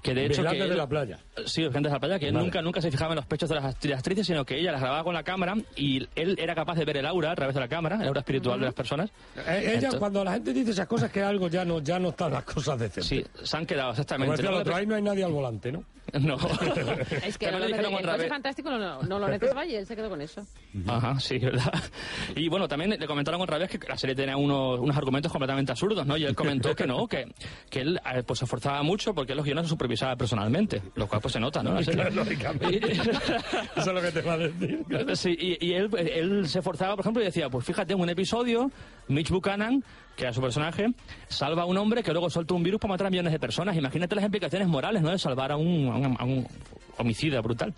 que 0.04 0.14
de 0.14 0.26
hecho... 0.28 0.44
Que 0.44 0.58
de 0.58 0.64
él- 0.66 0.78
la 0.78 0.88
playa. 0.88 1.20
Sí, 1.46 1.62
Gigantes 1.64 1.84
de 1.84 1.90
la 1.90 2.00
playa, 2.00 2.20
que 2.20 2.28
él 2.28 2.34
Vale. 2.34 2.46
nunca, 2.46 2.62
nunca 2.62 2.82
se 2.82 2.92
fijaba 2.92 3.12
en 3.14 3.18
los 3.18 3.26
pechos 3.26 3.50
de 3.50 3.56
las 3.56 3.64
actri- 3.66 3.96
actrices, 3.96 4.28
sino 4.28 4.46
que 4.46 4.58
ella 4.60 4.72
las 4.72 4.82
grababa 4.82 5.04
con 5.04 5.14
la 5.14 5.24
cámara 5.24 5.56
y 5.76 6.08
él 6.16 6.36
era 6.40 6.54
capaz 6.56 6.76
de 6.76 6.86
ver 6.86 6.98
el 6.98 7.06
aura 7.06 7.32
a 7.32 7.36
través 7.36 7.56
de 7.56 7.62
la 7.62 7.68
cámara, 7.68 7.98
el 8.02 8.08
aura 8.08 8.20
espiritual 8.22 8.60
de 8.60 8.66
las 8.66 8.74
personas. 8.76 9.10
Eh, 9.36 9.42
ella, 9.62 9.74
Entonces- 9.74 10.00
cuando 10.00 10.24
la 10.24 10.34
gente 10.34 10.54
dice 10.54 10.72
esas 10.72 10.88
cosas, 10.88 11.12
que 11.12 11.22
algo 11.22 11.48
ya 11.48 11.66
no, 11.66 11.80
ya 11.82 12.00
no 12.00 12.10
están 12.10 12.32
las 12.32 12.44
cosas 12.44 12.80
decentes. 12.80 13.06
Sí, 13.06 13.26
se 13.44 13.58
han 13.58 13.66
quedado, 13.66 13.90
Como 13.90 13.92
exactamente. 13.94 14.32
decía 14.34 14.46
el 14.46 14.52
Luego 14.52 14.62
otro, 14.62 14.76
ahí 14.76 14.86
no 14.86 14.96
hay 14.96 15.02
nadie 15.02 15.24
al 15.24 15.32
volante, 15.32 15.72
¿no? 15.72 15.84
No. 16.20 16.38
Es 17.24 17.38
que 17.38 17.52
lo- 17.52 17.60
dijeron 17.66 17.92
el 17.94 17.96
otra 18.00 18.12
coche 18.14 18.24
vez- 18.24 18.30
fantástico 18.30 18.72
no, 18.72 19.04
no 19.04 19.20
lo 19.20 19.28
necesitaba 19.28 19.66
y 19.66 19.76
él 19.76 19.86
se 19.86 19.96
quedó 19.96 20.10
con 20.10 20.22
eso. 20.22 20.44
Ajá, 20.88 21.20
sí, 21.20 21.38
¿verdad? 21.40 21.72
Y 22.36 22.48
bueno, 22.50 22.68
también 22.68 22.92
le 23.00 23.06
comentaron 23.08 23.40
otra 23.42 23.58
vez 23.60 23.70
que 23.70 23.80
la 23.88 23.96
serie 23.98 24.16
tenía 24.16 24.36
unos, 24.36 24.80
unos 24.80 24.98
argumentos 24.98 25.32
completamente 25.32 25.72
absurdos, 25.80 26.06
¿no? 26.06 26.18
Y 26.18 26.26
él 26.26 26.36
comentó 26.36 26.76
que 26.76 26.86
no, 26.86 27.08
que, 27.10 27.26
que 27.70 27.82
él 27.82 28.00
eh, 28.14 28.24
pues 28.26 28.40
se 28.40 28.46
esforzaba 28.46 28.84
mucho 28.84 29.14
porque 29.14 29.32
él 29.32 29.38
los 29.38 29.46
guiones 29.46 29.64
los 29.64 29.70
supervisaba 29.70 30.16
personalmente, 30.16 30.82
lo 30.96 31.08
cual 31.08 31.22
pues 31.22 31.34
se 31.34 31.40
nota, 31.40 31.64
¿no? 31.64 31.74
La 31.76 31.84
serie. 31.84 32.12
Lógicamente. 32.12 32.92
Eso 32.92 33.10
es 33.76 33.88
lo 33.88 34.02
que 34.02 34.12
te 34.12 34.22
va 34.22 34.34
a 34.34 34.38
decir. 34.38 34.86
Sí, 35.14 35.38
y, 35.40 35.68
y 35.68 35.74
él, 35.74 35.90
él 35.98 36.48
se 36.48 36.60
esforzaba, 36.60 36.96
por 36.96 37.04
ejemplo, 37.04 37.22
y 37.22 37.26
decía, 37.26 37.50
pues 37.50 37.66
fíjate, 37.66 37.94
en 37.94 38.02
un 38.02 38.10
episodio, 38.10 38.72
Mitch 39.08 39.30
Buchanan, 39.30 39.84
que 40.16 40.24
era 40.24 40.34
su 40.34 40.42
personaje, 40.42 40.88
salva 41.28 41.64
a 41.64 41.66
un 41.66 41.78
hombre 41.78 42.04
que 42.04 42.12
luego 42.12 42.30
suelta 42.30 42.54
un 42.54 42.64
virus 42.64 42.80
para 42.80 42.94
matar 42.94 43.08
a 43.08 43.10
millones 43.10 43.32
de 43.32 43.40
personas. 43.40 43.78
Imagínate 43.78 44.16
las 44.16 44.26
implicaciones 44.26 44.68
morales, 44.68 45.02
¿no? 45.02 45.12
De 45.12 45.18
salvar 45.18 45.52
a 45.52 45.58
un, 45.58 45.88
a 45.88 45.96
un, 45.96 46.18
a 46.20 46.24
un 46.26 46.48
homicida 47.00 47.42
brutal. 47.42 47.74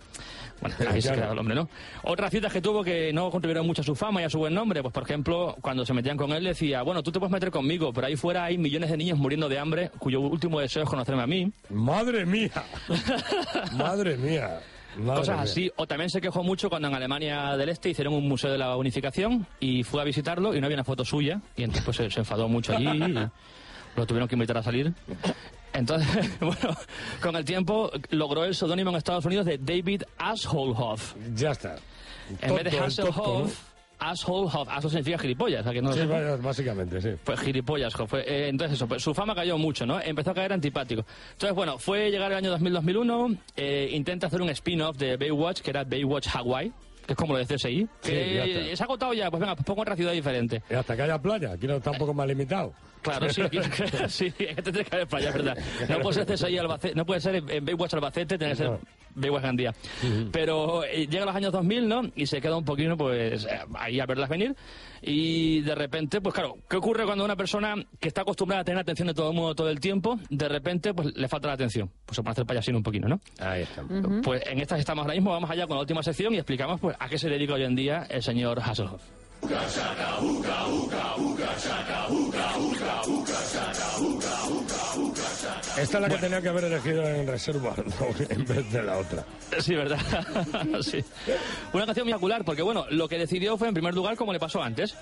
Bueno, 0.60 0.76
ahí 0.92 1.02
se 1.02 1.14
el 1.14 1.38
hombre, 1.38 1.56
¿no? 1.56 1.70
Otras 2.04 2.32
citas 2.32 2.52
que 2.52 2.62
tuvo 2.62 2.84
que 2.84 3.12
no 3.14 3.30
contribuyeron 3.32 3.66
mucho 3.66 3.82
a 3.82 3.86
su 3.86 3.96
fama 3.96 4.22
y 4.22 4.26
a 4.26 4.30
su 4.30 4.40
buen 4.40 4.54
nombre, 4.54 4.82
pues 4.82 4.94
por 4.94 5.04
ejemplo, 5.04 5.56
cuando 5.62 5.86
se 5.86 5.94
metían 5.94 6.18
con 6.18 6.32
él 6.32 6.44
decía, 6.44 6.82
bueno, 6.84 7.02
tú 7.02 7.12
te 7.12 7.20
puedes 7.20 7.32
meter 7.32 7.52
conmigo, 7.52 7.92
pero 7.94 8.08
ahí 8.08 8.16
fuera 8.16 8.46
hay 8.46 8.58
millones 8.58 8.90
de 8.92 8.98
niños 8.98 9.18
muriendo 9.18 9.50
de 9.50 9.60
hambre 9.60 9.92
cuyo 9.98 10.22
último 10.22 10.60
deseo 10.60 10.84
es 10.84 10.90
conocerme 10.90 11.24
a 11.24 11.28
mí. 11.28 11.52
Madre 11.70 12.26
mía. 12.26 12.64
Madre 13.74 14.18
mía. 14.18 14.60
Madre 14.98 15.20
Cosas 15.22 15.36
mía. 15.36 15.44
así. 15.44 15.72
O 15.78 15.88
también 15.88 16.10
se 16.10 16.20
quejó 16.20 16.44
mucho 16.44 16.70
cuando 16.70 16.90
en 16.90 16.94
Alemania 16.94 17.56
del 17.56 17.70
Este 17.70 17.90
hicieron 17.90 18.14
un 18.14 18.28
museo 18.28 18.52
de 18.52 18.58
la 18.58 18.76
unificación 18.76 19.48
y 19.60 19.84
fue 19.84 20.02
a 20.02 20.04
visitarlo 20.04 20.54
y 20.54 20.60
no 20.60 20.66
había 20.66 20.76
una 20.76 20.84
foto 20.84 21.06
suya. 21.06 21.42
Y 21.56 21.64
entonces 21.64 21.86
pues, 21.86 21.98
se, 21.98 22.12
se 22.12 22.20
enfadó 22.20 22.50
mucho 22.50 22.74
allí 22.76 22.88
y 22.88 23.14
lo 23.96 24.06
tuvieron 24.06 24.28
que 24.28 24.36
invitar 24.36 24.58
a 24.58 24.64
salir. 24.64 24.94
Entonces, 25.74 26.30
bueno, 26.40 26.76
con 27.22 27.36
el 27.36 27.46
tiempo 27.46 27.92
logró 28.10 28.46
el 28.46 28.56
seudónimo 28.56 28.90
en 28.90 28.98
Estados 28.98 29.26
Unidos 29.26 29.46
de 29.46 29.58
David 29.58 30.04
Assholehoff. 30.18 31.16
Ya 31.36 31.52
está. 31.52 31.78
En 32.42 32.56
vez 32.56 32.64
de 32.72 32.80
Hasselhoff, 32.80 33.72
Assholehoff. 34.00 34.68
Asshole 34.68 34.90
significa 34.90 35.18
gilipollas. 35.20 35.66
¿a 35.66 35.72
que 35.72 35.82
no 35.82 35.94
Sí, 35.94 36.02
básicamente, 36.42 37.02
sí. 37.02 37.10
Pues 37.24 37.40
gilipollas, 37.40 37.94
fue, 38.08 38.22
eh, 38.22 38.50
entonces 38.50 38.76
eso, 38.76 38.88
pues, 38.88 39.04
su 39.04 39.14
fama 39.14 39.36
cayó 39.36 39.58
mucho, 39.58 39.86
¿no? 39.86 40.02
Empezó 40.02 40.32
a 40.32 40.34
caer 40.34 40.54
antipático. 40.54 41.06
Entonces, 41.34 41.56
bueno, 41.56 41.78
fue 41.78 42.10
llegar 42.10 42.32
el 42.32 42.38
año 42.40 42.58
2000-2001, 42.58 43.38
eh, 43.56 43.90
intenta 43.92 44.28
hacer 44.28 44.42
un 44.42 44.50
spin-off 44.50 44.98
de 44.98 45.18
Baywatch, 45.18 45.62
que 45.62 45.70
era 45.70 45.84
Baywatch 45.84 46.28
Hawaii, 46.34 46.72
es 47.12 47.18
como 47.18 47.34
lo 47.34 47.40
de 47.40 47.46
CSI, 47.56 47.88
ya 48.04 48.12
está. 48.46 48.76
se 48.76 48.84
ha 48.84 48.86
agotado 48.86 49.14
ya, 49.14 49.30
pues 49.30 49.40
venga, 49.42 49.56
pues 49.56 49.66
pongo 49.66 49.82
otra 49.82 49.96
ciudad 49.96 50.12
diferente. 50.12 50.62
Y 50.70 50.74
hasta 50.74 50.96
que 50.96 51.02
haya 51.04 51.20
playa, 51.20 51.52
aquí 51.54 51.68
no 51.68 51.76
está 51.76 51.92
un 51.92 51.98
poco 51.98 52.14
más 52.14 52.28
limitado. 52.28 52.74
Claro, 53.02 53.30
sí, 53.30 53.42
aquí- 53.42 53.60
sí, 54.08 54.34
es 54.38 54.56
que 54.56 54.96
haber 54.96 55.08
playa, 55.08 55.30
es 55.30 55.36
verdad. 55.36 55.58
No 55.90 56.00
puede 56.00 56.14
ser 56.26 56.26
CSI 56.36 56.58
Albacete, 56.58 56.96
no 56.96 57.06
puede 57.06 57.20
ser 57.22 57.36
en 57.36 57.50
en 57.50 57.66
Baywatch 57.66 57.94
Albacete, 57.94 58.38
tiene 58.38 58.54
que 58.54 58.58
ser 58.58 58.72
Baywatch 59.16 59.44
Gandía. 59.44 59.74
Pero 60.32 60.84
eh, 60.84 61.08
llegan 61.08 61.28
los 61.28 61.36
años 61.36 61.52
2000, 61.52 61.88
¿no? 61.88 62.02
Y 62.16 62.26
se 62.26 62.42
queda 62.42 62.58
un 62.58 62.66
poquito, 62.66 62.98
pues, 62.98 63.46
eh, 63.46 63.60
ahí 63.76 64.00
a 64.00 64.06
verlas 64.06 64.30
venir. 64.30 64.56
Y 65.02 65.62
de 65.62 65.74
repente, 65.74 66.22
pues 66.22 66.36
claro, 66.36 66.58
¿qué 66.70 66.78
ocurre 66.78 67.06
cuando 67.06 67.26
una 67.26 67.36
persona 67.36 67.76
que 68.00 68.08
está 68.08 68.22
acostumbrada 68.22 68.62
a 68.62 68.66
tener 68.66 68.80
atención 68.80 69.08
de 69.08 69.14
todo 69.14 69.30
el 69.30 69.36
mundo 69.36 69.56
todo 69.56 69.70
el 69.70 69.80
tiempo, 69.80 70.20
de 70.30 70.48
repente, 70.48 70.94
pues 70.94 71.16
le 71.16 71.28
falta 71.28 71.48
la 71.48 71.56
atención? 71.56 71.90
Pues 72.06 72.16
se 72.16 72.22
pone 72.22 72.30
a 72.30 72.34
hacer 72.34 72.46
payasino 72.46 72.78
un 72.78 72.84
poquito, 72.84 73.08
¿no? 73.08 73.20
Ahí 73.40 73.64
está. 73.64 73.84
Pues 74.24 74.44
en 74.46 74.60
estas 74.60 74.80
estamos 74.80 75.04
ahora 75.04 75.16
mismo, 75.16 75.32
vamos 75.32 75.50
allá 75.50 75.66
con 75.66 75.76
la 75.76 75.82
última 75.82 76.04
sección 76.04 76.34
y 76.34 76.38
explicamos 76.38 76.80
pues 76.80 76.96
a 77.00 77.10
qué 77.10 77.18
se 77.18 77.30
dedica 77.30 77.54
hoy 77.54 77.64
en 77.64 77.76
día 77.76 78.06
el 78.10 78.22
señor 78.22 78.60
Hasselhoff. 78.60 79.02
Esta 85.78 85.98
es 85.98 86.02
la 86.02 86.10
que 86.10 86.18
tenía 86.18 86.42
que 86.42 86.50
haber 86.50 86.66
elegido 86.66 87.08
en 87.08 87.28
reserva 87.28 87.74
¿no? 87.78 88.26
en 88.30 88.46
vez 88.46 88.72
de 88.72 88.84
la 88.84 88.98
otra. 88.98 89.26
Sí, 89.60 89.76
¿verdad? 89.76 90.00
sí. 90.82 91.04
Una 91.74 91.86
canción 91.86 92.06
muy 92.06 92.14
ocular, 92.14 92.44
porque 92.44 92.62
bueno, 92.62 92.86
lo 92.90 93.08
que 93.08 93.18
decidió 93.18 93.58
fue 93.58 93.68
en 93.68 93.74
primer 93.74 93.94
lugar, 93.94 94.16
como 94.16 94.34
le 94.34 94.40
pasó 94.40 94.62
antes, 94.62 94.96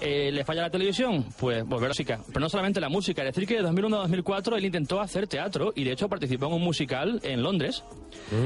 eh, 0.00 0.30
le 0.32 0.44
falla 0.44 0.62
la 0.62 0.70
televisión, 0.70 1.24
pues 1.38 1.64
volver 1.64 1.84
a 1.84 1.88
la 1.88 1.88
música. 1.88 2.20
Pero 2.26 2.40
no 2.40 2.48
solamente 2.48 2.80
la 2.80 2.88
música, 2.88 3.22
es 3.22 3.34
decir 3.34 3.48
que 3.48 3.56
de 3.56 3.62
2001 3.62 3.96
a 3.96 4.00
2004 4.00 4.56
él 4.56 4.64
intentó 4.64 5.00
hacer 5.00 5.26
teatro 5.26 5.72
y 5.74 5.84
de 5.84 5.92
hecho 5.92 6.08
participó 6.08 6.46
en 6.46 6.54
un 6.54 6.62
musical 6.62 7.20
en 7.22 7.42
Londres, 7.42 7.84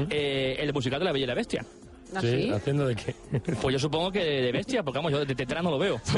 eh, 0.09 0.57
el 0.59 0.73
musical 0.73 0.99
de 0.99 1.05
La 1.05 1.11
Bella 1.11 1.25
y 1.25 1.27
la 1.27 1.35
Bestia. 1.35 1.65
¿Ah, 2.13 2.19
Sí, 2.21 2.27
sí? 2.43 2.51
haciendo 2.51 2.85
de 2.87 2.95
qué. 2.95 3.15
Pues 3.61 3.73
yo 3.73 3.79
supongo 3.79 4.11
que 4.11 4.23
de 4.23 4.51
bestia, 4.51 4.83
porque 4.83 4.97
vamos, 4.99 5.11
yo 5.13 5.23
de 5.25 5.33
tetera 5.35 5.61
no 5.61 5.71
lo 5.71 5.79
veo. 5.79 5.99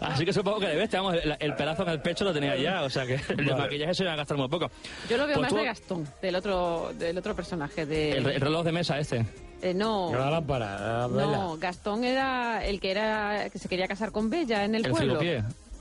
Así 0.00 0.24
que 0.24 0.32
supongo 0.32 0.58
que 0.60 0.66
de 0.68 0.76
bestia, 0.76 1.00
vamos, 1.00 1.18
el, 1.22 1.36
el 1.38 1.54
pedazo 1.54 1.82
en 1.82 1.88
el 1.90 2.00
pecho 2.00 2.24
lo 2.24 2.32
tenía 2.32 2.56
ya, 2.56 2.82
o 2.82 2.90
sea 2.90 3.06
que 3.06 3.14
el 3.28 3.36
Vale. 3.46 3.54
maquillaje 3.54 3.94
se 3.94 4.02
iba 4.04 4.12
a 4.12 4.16
gastar 4.16 4.36
muy 4.36 4.48
poco. 4.48 4.70
Yo 5.08 5.16
lo 5.16 5.26
veo 5.26 5.34
Pues 5.36 5.42
más 5.42 5.50
tú- 5.50 5.56
de 5.58 5.64
Gastón, 5.64 6.08
del 6.20 6.36
otro, 6.36 6.92
del 6.98 7.18
otro 7.18 7.34
personaje. 7.36 7.86
De, 7.86 8.12
El, 8.12 8.24
re- 8.24 8.34
el 8.36 8.40
reloj 8.40 8.64
de 8.64 8.72
mesa 8.72 8.98
este. 8.98 9.24
Eh, 9.62 9.74
no, 9.74 10.12
La 10.12 10.30
lámpara, 10.30 11.06
la 11.06 11.08
no, 11.08 11.56
Gastón 11.58 12.02
era 12.04 12.64
el 12.64 12.80
que 12.80 12.90
era 12.90 13.48
que 13.50 13.58
se 13.58 13.68
quería 13.68 13.86
casar 13.86 14.10
con 14.10 14.28
Bella 14.28 14.64
en 14.64 14.74
el, 14.74 14.84
El 14.86 14.90
pueblo. 14.90 15.20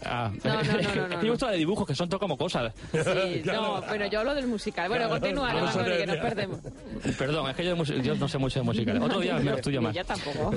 Ah, 0.03 0.31
No, 0.43 0.53
no, 0.53 0.63
no, 0.63 0.71
no, 0.73 0.79
es 0.79 0.87
que 0.87 0.99
no, 0.99 1.07
no. 1.41 1.47
de 1.47 1.57
dibujos 1.57 1.87
que 1.87 1.95
son 1.95 2.09
todo 2.09 2.19
como 2.19 2.37
cosas. 2.37 2.73
Sí, 2.91 3.41
no, 3.45 3.81
bueno, 3.81 4.07
yo 4.07 4.19
hablo 4.19 4.33
del 4.35 4.47
musical. 4.47 4.89
Bueno, 4.89 5.07
Claro, 5.07 5.21
continúa, 5.21 5.51
Eva, 5.51 5.71
te 5.71 5.97
que 5.97 6.07
nos 6.07 6.17
perdemos. 6.17 6.59
Perdón, 7.17 7.49
es 7.49 7.55
que 7.55 7.65
yo, 7.65 7.75
yo 7.83 8.15
no 8.15 8.27
sé 8.27 8.37
mucho 8.37 8.59
de 8.59 8.65
música. 8.65 8.93
Otro 9.01 9.19
día 9.19 9.35
me 9.35 9.51
lo 9.51 9.55
estudio 9.57 9.81
más. 9.81 9.93
Ya 9.93 10.03
tampoco. 10.03 10.51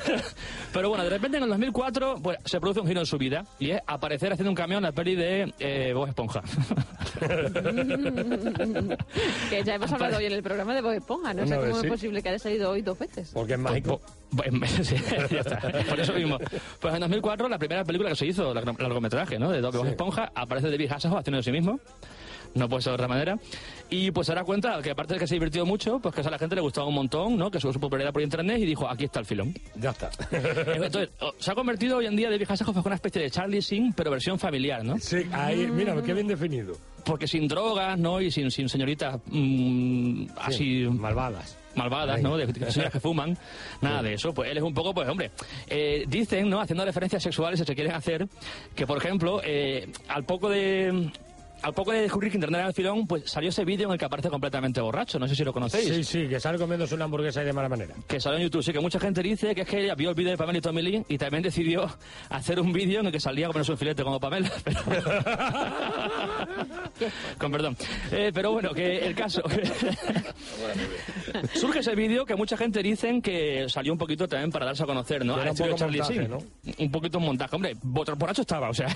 Pero 0.72 0.88
bueno, 0.88 1.04
de 1.04 1.10
repente 1.10 1.36
en 1.38 1.44
el 1.44 1.48
2004 1.50 2.16
pues, 2.22 2.38
se 2.44 2.60
produce 2.60 2.80
un 2.80 2.86
giro 2.86 3.00
en 3.00 3.06
su 3.06 3.18
vida 3.18 3.44
y 3.58 3.70
es 3.70 3.80
aparecer 3.86 4.32
haciendo 4.32 4.50
un 4.50 4.56
camión 4.56 4.78
en 4.78 4.84
la 4.84 4.92
peli 4.92 5.14
de 5.16 5.52
eh, 5.58 5.92
Bob 5.94 6.08
Esponja. 6.08 6.42
que 9.50 9.64
ya 9.64 9.74
hemos 9.74 9.92
hablado 9.92 10.18
hoy 10.18 10.26
en 10.26 10.32
el 10.32 10.42
programa 10.42 10.74
de 10.74 10.82
Bob 10.82 10.92
Esponja. 10.92 11.34
No 11.34 11.46
sé 11.46 11.56
cómo 11.56 11.80
sí. 11.80 11.86
es 11.86 11.92
posible 11.92 12.22
que 12.22 12.28
haya 12.30 12.38
salido 12.38 12.70
hoy 12.70 12.82
dos 12.82 12.98
veces. 12.98 13.30
Porque 13.32 13.54
es 13.54 13.58
mágico. 13.58 14.00
Sí, 14.82 14.96
ya 15.30 15.40
está, 15.40 15.60
por 15.88 16.00
eso 16.00 16.12
mismo. 16.12 16.38
Pues 16.80 16.94
en 16.94 17.00
2004 17.00 17.48
la 17.48 17.58
primera 17.58 17.84
película 17.84 18.10
que 18.10 18.16
se 18.16 18.26
hizo, 18.26 18.54
la- 18.54 18.62
largometraje, 18.62 19.38
¿no? 19.38 19.50
De 19.50 19.60
Bob 19.60 19.86
Esponja, 19.86 20.30
aparece 20.34 20.70
David 20.70 20.92
Hasselhoff 20.92 21.18
haciendo 21.18 21.38
de 21.38 21.42
sí 21.42 21.52
mismo. 21.52 21.80
No 22.52 22.68
puede 22.68 22.82
ser 22.82 22.90
de 22.90 22.94
otra 22.94 23.06
manera. 23.08 23.38
Y 23.90 24.10
pues 24.10 24.26
se 24.26 24.34
da 24.34 24.42
cuenta 24.42 24.82
que 24.82 24.90
aparte 24.90 25.14
de 25.14 25.20
que 25.20 25.26
se 25.28 25.34
divirtió 25.34 25.64
mucho, 25.64 26.00
pues 26.00 26.14
que 26.14 26.20
a 26.20 26.30
la 26.30 26.38
gente 26.38 26.56
le 26.56 26.60
gustaba 26.60 26.86
un 26.88 26.94
montón, 26.94 27.36
¿no? 27.36 27.48
Que 27.48 27.60
subió 27.60 27.72
su 27.72 27.78
popularidad 27.78 28.12
por 28.12 28.22
internet 28.22 28.58
y 28.58 28.66
dijo, 28.66 28.88
aquí 28.88 29.04
está 29.04 29.20
el 29.20 29.26
filón. 29.26 29.54
Ya 29.76 29.90
está. 29.90 30.10
Entonces, 30.74 31.10
se 31.38 31.50
ha 31.52 31.54
convertido 31.54 31.98
hoy 31.98 32.06
en 32.06 32.16
día 32.16 32.28
David 32.28 32.46
Hasselhoff 32.48 32.76
en 32.76 32.82
una 32.84 32.94
especie 32.96 33.22
de 33.22 33.30
Charlie 33.30 33.62
Sin, 33.62 33.92
pero 33.92 34.10
versión 34.10 34.36
familiar, 34.38 34.84
¿no? 34.84 34.98
Sí, 34.98 35.26
ahí, 35.32 35.68
mira, 35.72 35.94
qué 36.02 36.12
bien 36.12 36.26
definido. 36.26 36.76
Porque 37.04 37.28
sin 37.28 37.46
drogas, 37.46 37.96
¿no? 37.98 38.20
Y 38.20 38.32
sin, 38.32 38.50
sin 38.50 38.68
señoritas 38.68 39.20
mm, 39.26 40.26
así 40.38 40.88
Malvadas. 40.90 41.56
Malvadas, 41.74 42.20
¿no? 42.22 42.36
De, 42.36 42.46
de 42.46 42.70
señoras 42.70 42.92
que 42.92 43.00
fuman, 43.00 43.36
nada 43.80 44.02
de 44.02 44.14
eso. 44.14 44.32
Pues 44.34 44.50
él 44.50 44.56
es 44.58 44.62
un 44.62 44.74
poco, 44.74 44.92
pues 44.94 45.08
hombre, 45.08 45.30
eh, 45.66 46.04
dicen, 46.08 46.48
¿no? 46.48 46.60
Haciendo 46.60 46.84
referencias 46.84 47.22
sexuales, 47.22 47.60
si 47.60 47.66
se 47.66 47.74
quieren 47.74 47.94
hacer, 47.94 48.26
que 48.74 48.86
por 48.86 48.98
ejemplo, 48.98 49.40
eh, 49.44 49.90
al 50.08 50.24
poco 50.24 50.48
de... 50.48 51.10
Al 51.62 51.74
poco 51.74 51.92
de 51.92 52.02
descubrir 52.02 52.30
que 52.30 52.38
Internet 52.38 52.60
era 52.60 52.68
el 52.68 52.74
filón, 52.74 53.06
pues 53.06 53.30
salió 53.30 53.50
ese 53.50 53.64
vídeo 53.64 53.86
en 53.86 53.92
el 53.92 53.98
que 53.98 54.04
aparece 54.04 54.30
completamente 54.30 54.80
borracho. 54.80 55.18
No 55.18 55.28
sé 55.28 55.34
si 55.34 55.44
lo 55.44 55.52
conocéis. 55.52 55.88
Sí, 55.88 56.04
sí, 56.04 56.28
que 56.28 56.40
sale 56.40 56.58
comiéndose 56.58 56.94
una 56.94 57.04
hamburguesa 57.04 57.42
y 57.42 57.44
de 57.44 57.52
mala 57.52 57.68
manera. 57.68 57.94
Que 58.06 58.20
salió 58.20 58.38
en 58.38 58.44
YouTube. 58.44 58.62
Sí, 58.62 58.72
que 58.72 58.80
mucha 58.80 58.98
gente 58.98 59.22
dice 59.22 59.54
que 59.54 59.62
es 59.62 59.68
que 59.68 59.84
ella 59.84 59.94
vio 59.94 60.10
el 60.10 60.14
vídeo 60.14 60.30
de 60.30 60.38
Pamela 60.38 60.58
y 60.58 60.62
Tommy 60.62 60.82
Lee 60.82 61.04
y 61.08 61.18
también 61.18 61.42
decidió 61.42 61.88
hacer 62.30 62.60
un 62.60 62.72
vídeo 62.72 63.00
en 63.00 63.06
el 63.06 63.12
que 63.12 63.20
salía 63.20 63.46
comiéndose 63.46 63.72
un 63.72 63.78
filete 63.78 64.02
como 64.02 64.18
Pamela. 64.18 64.50
Pero... 64.64 65.10
Con 67.38 67.50
perdón. 67.50 67.76
Eh, 68.12 68.30
pero 68.34 68.52
bueno, 68.52 68.72
que 68.72 68.98
el 68.98 69.14
caso. 69.14 69.42
Surge 71.54 71.80
ese 71.80 71.94
vídeo 71.94 72.26
que 72.26 72.34
mucha 72.34 72.56
gente 72.56 72.82
dicen 72.82 73.22
que 73.22 73.66
salió 73.68 73.92
un 73.92 73.98
poquito 73.98 74.28
también 74.28 74.50
para 74.50 74.66
darse 74.66 74.82
a 74.82 74.86
conocer, 74.86 75.24
¿no? 75.24 75.34
Era 75.34 75.44
un 75.44 75.48
estilo 75.48 75.68
poco 75.68 75.78
Charlie 75.78 76.00
montaje. 76.00 76.74
Un 76.78 76.90
poquito 76.90 77.18
un 77.18 77.24
montaje. 77.24 77.56
Hombre, 77.56 77.76
borracho 77.82 78.42
estaba, 78.42 78.70
o 78.70 78.74
sea. 78.74 78.88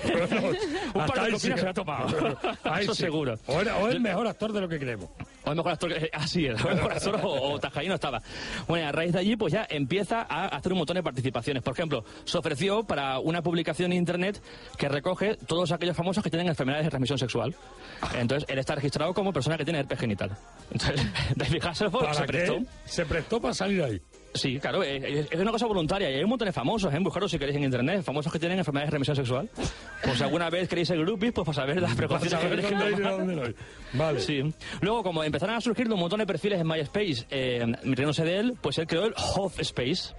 un 0.93 1.05
par 1.05 1.31
de 1.31 1.39
se 1.39 1.67
ha 1.67 1.73
tomado. 1.73 2.37
Eso 2.81 2.93
sí. 2.95 3.03
seguro. 3.03 3.35
O, 3.47 3.61
era- 3.61 3.77
o 3.77 3.87
es 3.89 3.99
mejor 3.99 4.27
actor 4.27 4.51
de 4.53 4.61
lo 4.61 4.67
que 4.69 4.79
creemos. 4.79 5.09
O 5.45 5.49
el 5.51 5.55
mejor 5.57 5.73
actor 5.73 5.93
que... 5.93 6.09
Así 6.13 6.45
es, 6.47 6.63
o 6.63 6.69
el 6.69 6.75
mejor 6.75 6.93
actor 6.93 7.19
o, 7.23 7.51
o 7.53 7.59
Tajaíno 7.59 7.95
estaba. 7.95 8.21
Bueno, 8.67 8.87
a 8.87 8.91
raíz 8.91 9.13
de 9.13 9.19
allí, 9.19 9.35
pues 9.35 9.53
ya 9.53 9.65
empieza 9.69 10.21
a 10.27 10.47
hacer 10.47 10.71
un 10.71 10.79
montón 10.79 10.95
de 10.95 11.03
participaciones. 11.03 11.61
Por 11.63 11.73
ejemplo, 11.73 12.03
se 12.25 12.37
ofreció 12.37 12.83
para 12.83 13.19
una 13.19 13.41
publicación 13.41 13.91
en 13.91 13.99
Internet 13.99 14.41
que 14.77 14.89
recoge 14.89 15.35
todos 15.47 15.71
aquellos 15.71 15.95
famosos 15.95 16.23
que 16.23 16.29
tienen 16.29 16.47
enfermedades 16.47 16.85
de 16.85 16.89
transmisión 16.89 17.17
sexual. 17.19 17.55
Entonces, 18.15 18.47
él 18.49 18.59
está 18.59 18.75
registrado 18.75 19.13
como 19.13 19.31
persona 19.33 19.57
que 19.57 19.63
tiene 19.65 19.79
herpes 19.79 19.99
genital. 19.99 20.31
Entonces, 20.71 21.01
Hasselhoff 21.65 21.93
¿Para 22.01 22.13
se 22.13 22.21
qué? 22.21 22.27
prestó. 22.27 22.57
Se 22.85 23.05
prestó 23.05 23.41
para 23.41 23.53
salir 23.53 23.83
ahí. 23.83 24.01
Sí, 24.35 24.59
claro, 24.59 24.83
es, 24.83 25.03
es- 25.03 25.27
es 25.31 25.39
una 25.39 25.51
cosa 25.51 25.65
voluntaria. 25.65 26.09
Y 26.11 26.15
hay 26.15 26.23
un 26.23 26.29
montón 26.29 26.45
de 26.47 26.53
famosos, 26.53 26.93
¿eh? 26.93 26.99
Buscarlos 26.99 27.31
si 27.31 27.39
queréis 27.39 27.57
en 27.57 27.63
Internet. 27.63 28.03
Famosos 28.03 28.31
que 28.31 28.39
tienen 28.39 28.59
enfermedades 28.59 28.89
de 28.89 28.91
transmisión 28.91 29.15
sexual. 29.15 29.49
Pues 30.03 30.17
si 30.17 30.23
alguna 30.23 30.49
vez 30.49 30.67
queréis 30.69 30.87
ser 30.87 30.99
groupies, 30.99 31.33
pues 31.33 31.45
para 31.45 31.55
saber 31.55 31.81
las 31.81 31.95
precauciones 31.95 32.65
que. 32.65 33.55
Vale. 33.93 34.19
Sí. 34.19 34.41
Luego, 34.81 35.03
como 35.03 35.23
empezaron 35.23 35.55
a 35.55 35.61
surgir 35.61 35.91
un 35.91 35.99
montón 35.99 36.19
de 36.19 36.25
perfiles 36.27 36.59
en 36.59 36.67
MySpace, 36.67 37.25
eh, 37.29 37.65
riéndose 37.83 38.23
de 38.23 38.37
él, 38.37 38.53
pues 38.61 38.77
él 38.77 38.87
creó 38.87 39.05
el 39.05 39.13
Hoff 39.17 39.59
Space, 39.59 40.13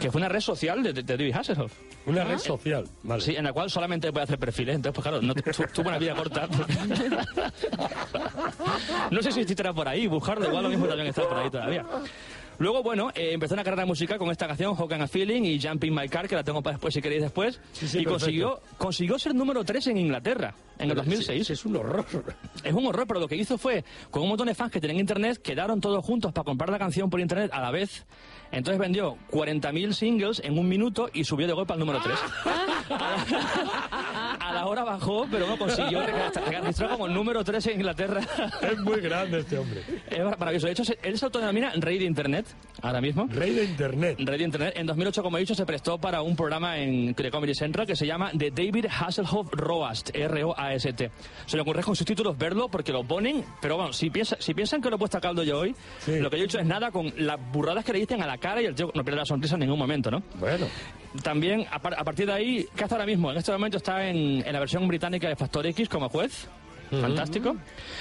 que 0.00 0.10
fue 0.10 0.20
una 0.20 0.28
red 0.28 0.40
social 0.40 0.82
de, 0.82 0.92
de 0.92 1.02
David 1.02 1.34
Hasselhoff. 1.34 1.72
Una 2.06 2.24
red 2.24 2.38
social. 2.38 2.84
Vale. 3.02 3.20
Sí, 3.20 3.34
en 3.36 3.44
la 3.44 3.52
cual 3.52 3.68
solamente 3.68 4.10
puede 4.12 4.24
hacer 4.24 4.38
perfiles. 4.38 4.76
Entonces, 4.76 4.94
pues 4.94 5.02
claro, 5.08 5.20
no, 5.22 5.34
tu- 5.34 5.42
tuvo 5.74 5.88
una 5.88 5.98
vida 5.98 6.14
corta. 6.14 6.48
no 9.10 9.22
sé 9.22 9.32
si 9.32 9.40
estará 9.40 9.72
por 9.72 9.88
ahí, 9.88 10.06
buscarlo, 10.06 10.46
igual 10.46 10.64
lo 10.64 10.68
mismo 10.70 10.86
también 10.86 11.08
está 11.08 11.28
por 11.28 11.38
ahí 11.38 11.50
todavía. 11.50 11.84
Luego, 12.58 12.82
bueno, 12.82 13.10
eh, 13.14 13.32
empezó 13.32 13.54
una 13.54 13.62
carrera 13.62 13.86
musical 13.86 14.18
con 14.18 14.30
esta 14.30 14.46
canción, 14.46 14.74
Hawk 14.76 14.92
and 14.92 15.02
a 15.02 15.08
Feeling 15.08 15.42
y 15.42 15.60
Jumping 15.60 15.94
My 15.94 16.08
Car, 16.08 16.28
que 16.28 16.34
la 16.34 16.42
tengo 16.42 16.60
para 16.60 16.74
después 16.74 16.92
si 16.92 17.00
queréis 17.00 17.22
después. 17.22 17.60
Sí, 17.72 17.86
sí, 17.86 17.98
y 17.98 18.04
perfecto. 18.04 18.10
consiguió, 18.10 18.60
consiguió 18.76 19.18
ser 19.18 19.34
número 19.34 19.64
3 19.64 19.86
en 19.88 19.98
Inglaterra, 19.98 20.54
en 20.78 20.90
el 20.90 20.96
2006. 20.96 21.46
Sí, 21.46 21.52
es 21.52 21.64
un 21.64 21.76
horror. 21.76 22.04
Es 22.64 22.72
un 22.72 22.86
horror, 22.86 23.06
pero 23.06 23.20
lo 23.20 23.28
que 23.28 23.36
hizo 23.36 23.58
fue, 23.58 23.84
con 24.10 24.22
un 24.22 24.30
montón 24.30 24.48
de 24.48 24.54
fans 24.54 24.72
que 24.72 24.80
tenían 24.80 24.98
internet, 24.98 25.40
quedaron 25.40 25.80
todos 25.80 26.04
juntos 26.04 26.32
para 26.32 26.44
comprar 26.44 26.70
la 26.70 26.78
canción 26.78 27.08
por 27.08 27.20
internet 27.20 27.50
a 27.52 27.60
la 27.60 27.70
vez. 27.70 28.06
Entonces 28.50 28.80
vendió 28.80 29.16
40.000 29.30 29.92
singles 29.92 30.40
en 30.44 30.58
un 30.58 30.68
minuto 30.68 31.10
y 31.12 31.24
subió 31.24 31.46
de 31.46 31.52
golpe 31.52 31.74
al 31.74 31.78
número 31.78 32.00
3. 32.02 32.18
La 34.58 34.66
hora 34.66 34.82
bajó, 34.82 35.24
pero 35.30 35.46
no 35.46 35.56
consiguió 35.56 36.00
registrar 36.04 36.90
como 36.90 37.06
número 37.06 37.44
3 37.44 37.64
en 37.68 37.72
Inglaterra. 37.74 38.20
Es 38.60 38.78
muy 38.78 39.00
grande 39.00 39.38
este 39.40 39.56
hombre. 39.56 39.82
Es 40.10 40.24
maravilloso. 40.38 40.66
De 40.66 40.72
hecho, 40.72 40.82
él 41.02 41.16
se 41.16 41.24
autodenomina 41.24 41.70
rey 41.76 41.98
de 41.98 42.04
internet, 42.06 42.44
ahora 42.82 43.00
mismo. 43.00 43.28
Rey 43.30 43.54
de 43.54 43.64
Internet. 43.64 44.16
Rey 44.20 44.38
de 44.38 44.44
Internet. 44.44 44.72
En 44.76 44.86
2008, 44.86 45.22
como 45.22 45.36
he 45.36 45.40
dicho, 45.40 45.54
se 45.54 45.64
prestó 45.64 45.98
para 45.98 46.22
un 46.22 46.34
programa 46.34 46.76
en 46.78 47.12
de 47.14 47.30
Comedy 47.30 47.54
Central 47.54 47.86
que 47.86 47.94
se 47.94 48.04
llama 48.06 48.30
The 48.36 48.50
David 48.50 48.86
Hasselhoff 48.90 49.48
Roast, 49.52 50.10
R-O-A-S-T. 50.14 51.10
Se 51.46 51.56
le 51.56 51.62
ocurre 51.62 51.82
con 51.84 51.94
sus 51.94 52.06
títulos 52.06 52.36
verlo 52.36 52.68
porque 52.68 52.92
lo 52.92 53.04
ponen, 53.04 53.44
pero 53.60 53.76
bueno, 53.76 53.92
si, 53.92 54.10
piensa, 54.10 54.36
si 54.40 54.54
piensan 54.54 54.80
que 54.82 54.90
lo 54.90 54.96
he 54.96 54.98
puesto 54.98 55.18
a 55.18 55.20
caldo 55.20 55.42
yo 55.44 55.60
hoy, 55.60 55.74
Sí. 56.00 56.18
lo 56.18 56.30
que 56.30 56.36
yo 56.38 56.42
he 56.42 56.46
hecho 56.46 56.58
es 56.58 56.66
nada 56.66 56.90
con 56.90 57.12
las 57.16 57.38
burradas 57.52 57.84
que 57.84 57.92
le 57.92 58.00
dicen 58.00 58.22
a 58.22 58.26
la 58.26 58.38
cara 58.38 58.60
y 58.60 58.66
el 58.66 58.74
tío 58.74 58.90
no 58.94 59.04
pierde 59.04 59.18
la 59.20 59.24
sonrisa 59.26 59.54
en 59.54 59.60
ningún 59.60 59.78
momento, 59.78 60.10
¿no? 60.10 60.22
Bueno. 60.40 60.66
También, 61.22 61.64
a, 61.70 61.78
par- 61.78 61.94
a 61.98 62.04
partir 62.04 62.26
de 62.26 62.32
ahí, 62.32 62.66
¿qué 62.76 62.84
hace 62.84 62.94
ahora 62.94 63.06
mismo? 63.06 63.30
En 63.30 63.38
este 63.38 63.50
momento 63.50 63.78
está 63.78 64.06
en, 64.08 64.42
en 64.48 64.52
la 64.54 64.60
versión 64.60 64.88
británica 64.88 65.28
de 65.28 65.36
Factor 65.36 65.66
X 65.66 65.88
como 65.88 66.08
juez. 66.08 66.48
fantástico. 66.90 67.54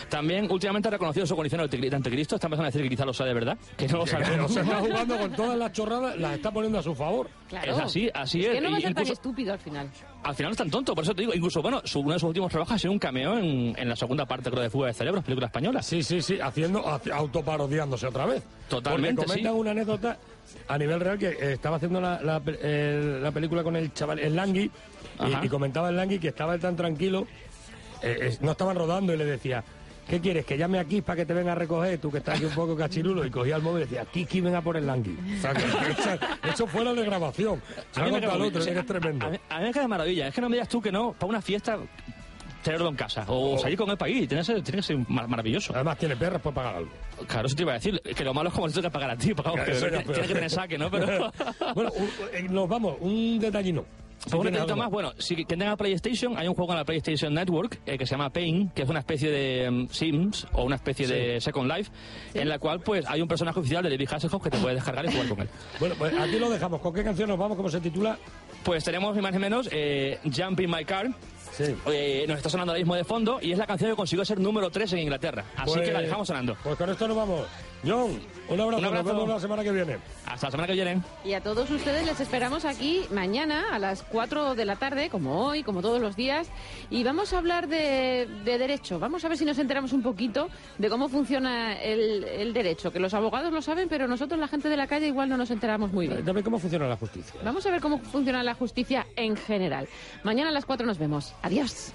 También 0.10 0.50
últimamente 0.50 0.88
ha 0.88 0.92
reconocido 0.92 1.26
su 1.26 1.36
condición 1.36 1.70
de 1.70 1.96
anticristo, 1.96 2.36
está 2.36 2.48
empezando 2.48 2.64
a 2.68 2.72
decir 2.72 2.82
que 2.84 2.90
quizá 2.90 3.04
lo 3.06 3.14
sabe 3.14 3.30
de 3.30 3.34
verdad, 3.34 3.58
que 3.76 3.86
no 3.90 3.98
lo 3.98 4.04
Que 4.06 4.12
sabemos. 4.12 4.54
se 4.54 4.62
está 4.62 4.76
jugando 4.80 5.18
con 5.18 5.32
todas 5.34 5.58
las 5.58 5.74
chorradas, 5.74 6.18
las 6.18 6.36
está 6.36 6.52
poniendo 6.52 6.80
a 6.80 6.84
su 6.84 6.96
favor. 6.96 7.30
Claro. 7.50 7.70
Es 7.74 7.80
así, 7.80 8.10
así 8.14 8.40
es. 8.40 8.48
es. 8.48 8.54
que 8.54 8.62
no 8.62 8.72
va 8.72 8.78
a 8.78 8.94
tan 8.94 9.08
estúpido 9.08 9.52
al 9.52 9.60
final. 9.60 9.90
Al 10.24 10.36
final 10.36 10.50
no 10.50 10.54
es 10.54 10.58
tan 10.58 10.70
tonto, 10.70 10.96
por 10.96 11.04
eso 11.04 11.14
te 11.14 11.22
digo, 11.24 11.34
incluso, 11.34 11.62
bueno, 11.62 11.82
su- 11.84 12.00
uno 12.00 12.14
de 12.14 12.20
sus 12.20 12.28
últimos 12.30 12.50
trabajos 12.50 12.76
ha 12.76 12.80
sido 12.80 12.94
un 12.94 13.00
cameo 13.00 13.38
en, 13.38 13.76
en 13.78 13.90
la 13.90 13.96
segunda 13.98 14.26
parte, 14.26 14.50
creo, 14.50 14.64
de 14.64 14.70
Fuga 14.70 14.88
de 14.88 14.94
Cerebros, 14.94 15.22
película 15.24 15.48
española. 15.48 15.82
Sí, 15.84 16.02
sí, 16.02 16.22
sí, 16.22 16.40
haciendo, 16.40 16.82
haci- 16.86 17.12
autoparodiándose 17.12 18.08
otra 18.08 18.26
vez. 18.26 18.42
Totalmente, 18.70 19.18
Porque 19.24 19.32
comentan 19.34 19.54
sí. 19.54 19.60
una 19.60 19.72
anécdota 19.72 20.18
a 20.68 20.78
nivel 20.78 21.00
real 21.00 21.18
que 21.18 21.28
eh, 21.30 21.54
estaba 21.54 21.78
haciendo 21.78 22.00
la, 22.02 22.22
la 22.22 22.40
pe- 22.40 22.58
el- 22.62 23.22
la 23.24 23.32
película 23.32 23.64
con 23.64 23.76
el 23.76 23.94
chaval, 23.94 24.20
el 24.20 24.36
Langui, 24.36 24.70
y, 25.42 25.46
y 25.46 25.50
comentaba 25.50 25.90
el 25.90 25.96
Langui 25.96 26.20
que 26.20 26.30
estaba 26.30 26.58
tan 26.58 26.76
tranquilo, 26.76 27.28
eh, 28.02 28.38
no 28.42 28.52
estaban 28.52 28.76
rodando 28.76 29.14
y 29.14 29.18
le 29.18 29.26
decía, 29.26 29.64
¿qué 30.08 30.20
quieres? 30.22 30.46
Que 30.46 30.58
llame 30.58 30.80
aquí 30.80 31.02
para 31.02 31.18
que 31.18 31.26
te 31.26 31.34
venga 31.34 31.52
a 31.54 31.56
recoger, 31.56 31.98
tú 32.00 32.12
que 32.12 32.20
estás 32.20 32.36
aquí 32.36 32.46
un 32.46 32.54
poco 32.54 32.76
cachirulo, 32.76 33.26
y 33.26 33.30
cogía 33.32 33.56
el 33.58 33.62
móvil 33.62 33.84
y 33.84 33.86
decía, 33.86 34.06
Kiki, 34.06 34.42
venga 34.42 34.62
por 34.62 34.78
el 34.78 34.86
Langui. 34.86 35.18
O 35.38 35.42
sea, 35.42 35.54
que 35.54 35.64
eso, 35.92 36.10
eso 36.54 36.68
fuera 36.68 36.94
de 36.94 37.04
grabación. 37.04 37.62
Se 37.92 38.02
A 38.02 38.04
mí 38.06 38.12
me 38.12 38.22
cae 38.22 38.30
otro, 38.42 38.62
es 38.62 38.86
tremendo. 38.86 39.26
A 39.26 39.30
mí, 39.32 39.40
a 39.50 39.60
mí 39.60 39.66
me 39.66 39.72
cae 39.72 39.82
de 39.84 39.88
maravilla. 39.88 40.28
Es 40.28 40.34
que 40.36 40.42
no 40.42 40.50
me 40.50 40.56
digas 40.58 40.70
tú 40.70 40.82
que 40.82 40.92
no, 40.92 41.14
para 41.14 41.30
una 41.30 41.42
fiesta, 41.42 41.78
tenerlo 42.68 42.90
en 42.90 42.96
casa. 42.96 43.26
O 43.28 43.56
Oh. 43.56 43.58
salir 43.58 43.78
con 43.78 43.90
el 43.90 43.98
país. 43.98 44.28
Tiene 44.28 44.42
que 44.42 44.46
ser, 44.46 44.62
tiene 44.64 44.78
que 44.78 44.84
ser 44.84 44.98
mar- 45.10 45.28
maravilloso. 45.28 45.74
Además 45.76 45.98
tiene 45.98 46.16
perras, 46.16 46.42
pues 46.42 46.54
pagar 46.56 46.76
algo. 46.76 46.92
Claro, 47.28 47.48
eso 47.48 47.56
te 47.56 47.64
iba 47.64 47.72
a 47.72 47.76
decir. 47.76 48.00
Que 48.02 48.24
lo 48.24 48.34
malo 48.34 48.50
es 48.50 48.56
como 48.56 48.68
si 48.70 48.76
te 48.76 48.82
que 48.82 48.90
pagar 48.92 49.12
a 49.12 49.18
ti. 49.18 49.32
Eso 49.32 49.44
que 49.90 50.00
tiene 50.04 50.28
que 50.28 50.34
tener 50.34 50.50
saque, 50.50 50.78
¿no? 50.78 50.90
Pero... 50.92 51.32
bueno, 51.76 51.92
eh, 52.34 52.44
nos 52.50 52.68
vamos, 52.70 52.96
un 53.02 53.40
detallino. 53.40 53.86
Si 54.18 54.36
Un 54.36 54.42
tienes 54.42 54.54
detallito 54.54 54.74
algo 54.74 54.84
más, 54.84 54.92
bueno, 54.92 55.12
si 55.20 55.36
quien 55.36 55.60
tenga 55.60 55.78
PlayStation, 55.78 56.38
hay 56.38 56.48
un 56.48 56.56
juego 56.56 56.72
en 56.74 56.80
la 56.80 56.84
PlayStation 56.86 57.34
Network 57.34 57.80
eh, 57.86 57.98
que 58.00 58.06
se 58.08 58.12
llama 58.16 58.32
Pain, 58.32 58.70
que 58.72 58.82
es 58.82 58.90
una 58.90 59.00
especie 59.00 59.30
de 59.30 59.70
mm, 59.70 59.88
Sims 59.90 60.48
o 60.54 60.64
una 60.64 60.76
especie 60.76 61.08
de 61.08 61.40
Second 61.40 61.72
Life, 61.72 61.92
en 62.34 62.50
la 62.50 62.58
cual 62.58 62.82
pues 62.82 63.06
hay 63.08 63.22
un 63.22 63.28
personaje 63.28 63.60
oficial 63.60 63.84
de 63.84 63.92
David 63.92 64.10
Hasselhoff 64.12 64.42
que 64.44 64.50
te 64.50 64.58
puedes 64.58 64.76
descargar 64.78 65.06
y 65.06 65.12
jugar 65.12 65.28
con 65.30 65.42
él. 65.42 65.50
Bueno, 65.80 65.96
pues 66.00 66.14
aquí 66.20 66.40
lo 66.40 66.50
dejamos. 66.50 66.82
¿Con 66.82 66.94
qué 66.96 67.04
canción 67.04 67.30
nos 67.30 67.38
vamos? 67.38 67.56
¿Cómo 67.58 67.70
se 67.70 67.80
titula? 67.80 68.18
Pues 68.64 68.84
tenemos 68.84 69.16
ni 69.16 69.22
más 69.22 69.32
ni 69.34 69.40
menos 69.40 69.70
eh, 69.72 70.18
Jump 70.36 70.60
in 70.62 70.72
My 70.72 70.84
Car, 70.84 71.08
Sí. 71.52 71.76
eh, 71.88 72.26
nos 72.28 72.38
está 72.38 72.50
sonando 72.50 72.72
ahora 72.72 72.80
mismo 72.80 72.96
de 72.96 73.04
fondo 73.04 73.40
y 73.42 73.52
es 73.52 73.58
la 73.58 73.66
canción 73.68 73.90
que 73.92 73.96
consiguió 73.96 74.24
ser 74.26 74.40
número 74.40 74.70
3 74.70 74.94
en 74.94 75.00
Inglaterra. 75.00 75.46
Así 75.56 75.74
Pues- 75.74 75.88
que 75.88 75.94
la 75.94 76.02
dejamos 76.02 76.28
sonando. 76.28 76.56
Pues 76.64 76.76
con 76.78 76.90
esto 76.90 77.08
nos 77.08 77.18
vamos. 77.18 77.46
John, 77.86 78.20
un 78.50 78.60
abrazo. 78.60 78.80
Un 78.80 78.86
abrazo. 78.86 79.04
Nos 79.04 79.14
vemos 79.14 79.30
la 79.30 79.40
semana 79.40 79.64
que 79.64 79.72
viene. 79.72 79.98
Hasta 80.26 80.48
la 80.48 80.52
semana 80.52 80.68
que 80.68 80.74
viene. 80.74 81.02
Y 81.24 81.34
a 81.34 81.42
todos 81.42 81.70
ustedes 81.70 82.06
les 82.08 82.20
esperamos 82.20 82.66
aquí 82.66 83.04
mañana 83.12 83.66
a 83.72 83.78
las 83.78 84.02
4 84.02 84.56
de 84.56 84.66
la 84.66 84.78
tarde, 84.78 85.10
como 85.12 85.46
hoy, 85.46 85.62
como 85.64 85.82
todos 85.82 86.02
los 86.02 86.16
días, 86.16 86.50
y 86.90 87.04
vamos 87.04 87.34
a 87.34 87.38
hablar 87.38 87.68
de, 87.68 88.28
de 88.44 88.58
derecho. 88.58 88.98
Vamos 89.00 89.24
a 89.26 89.30
ver 89.30 89.38
si 89.38 89.46
nos 89.46 89.60
enteramos 89.60 89.94
un 89.94 90.02
poquito 90.02 90.50
de 90.80 90.90
cómo 90.90 91.08
funciona 91.08 91.80
el, 91.80 92.24
el 92.24 92.52
derecho, 92.52 92.92
que 92.92 93.00
los 93.00 93.14
abogados 93.14 93.54
lo 93.54 93.62
saben, 93.62 93.88
pero 93.88 94.08
nosotros, 94.08 94.40
la 94.40 94.48
gente 94.48 94.70
de 94.70 94.78
la 94.78 94.88
calle, 94.88 95.08
igual 95.08 95.30
no 95.30 95.38
nos 95.38 95.52
enteramos 95.52 95.92
muy 95.94 96.08
bien. 96.08 96.26
Dame 96.26 96.42
cómo 96.44 96.58
funciona 96.58 96.88
la 96.88 96.98
justicia. 96.98 97.40
Vamos 97.44 97.64
a 97.68 97.70
ver 97.72 97.80
cómo 97.80 98.00
funciona 98.00 98.42
la 98.42 98.56
justicia 98.56 99.06
en 99.16 99.38
general. 99.38 99.88
Mañana 100.24 100.50
a 100.50 100.54
las 100.54 100.66
4 100.66 100.86
nos 100.88 100.98
vemos. 100.98 101.34
Adiós. 101.44 101.94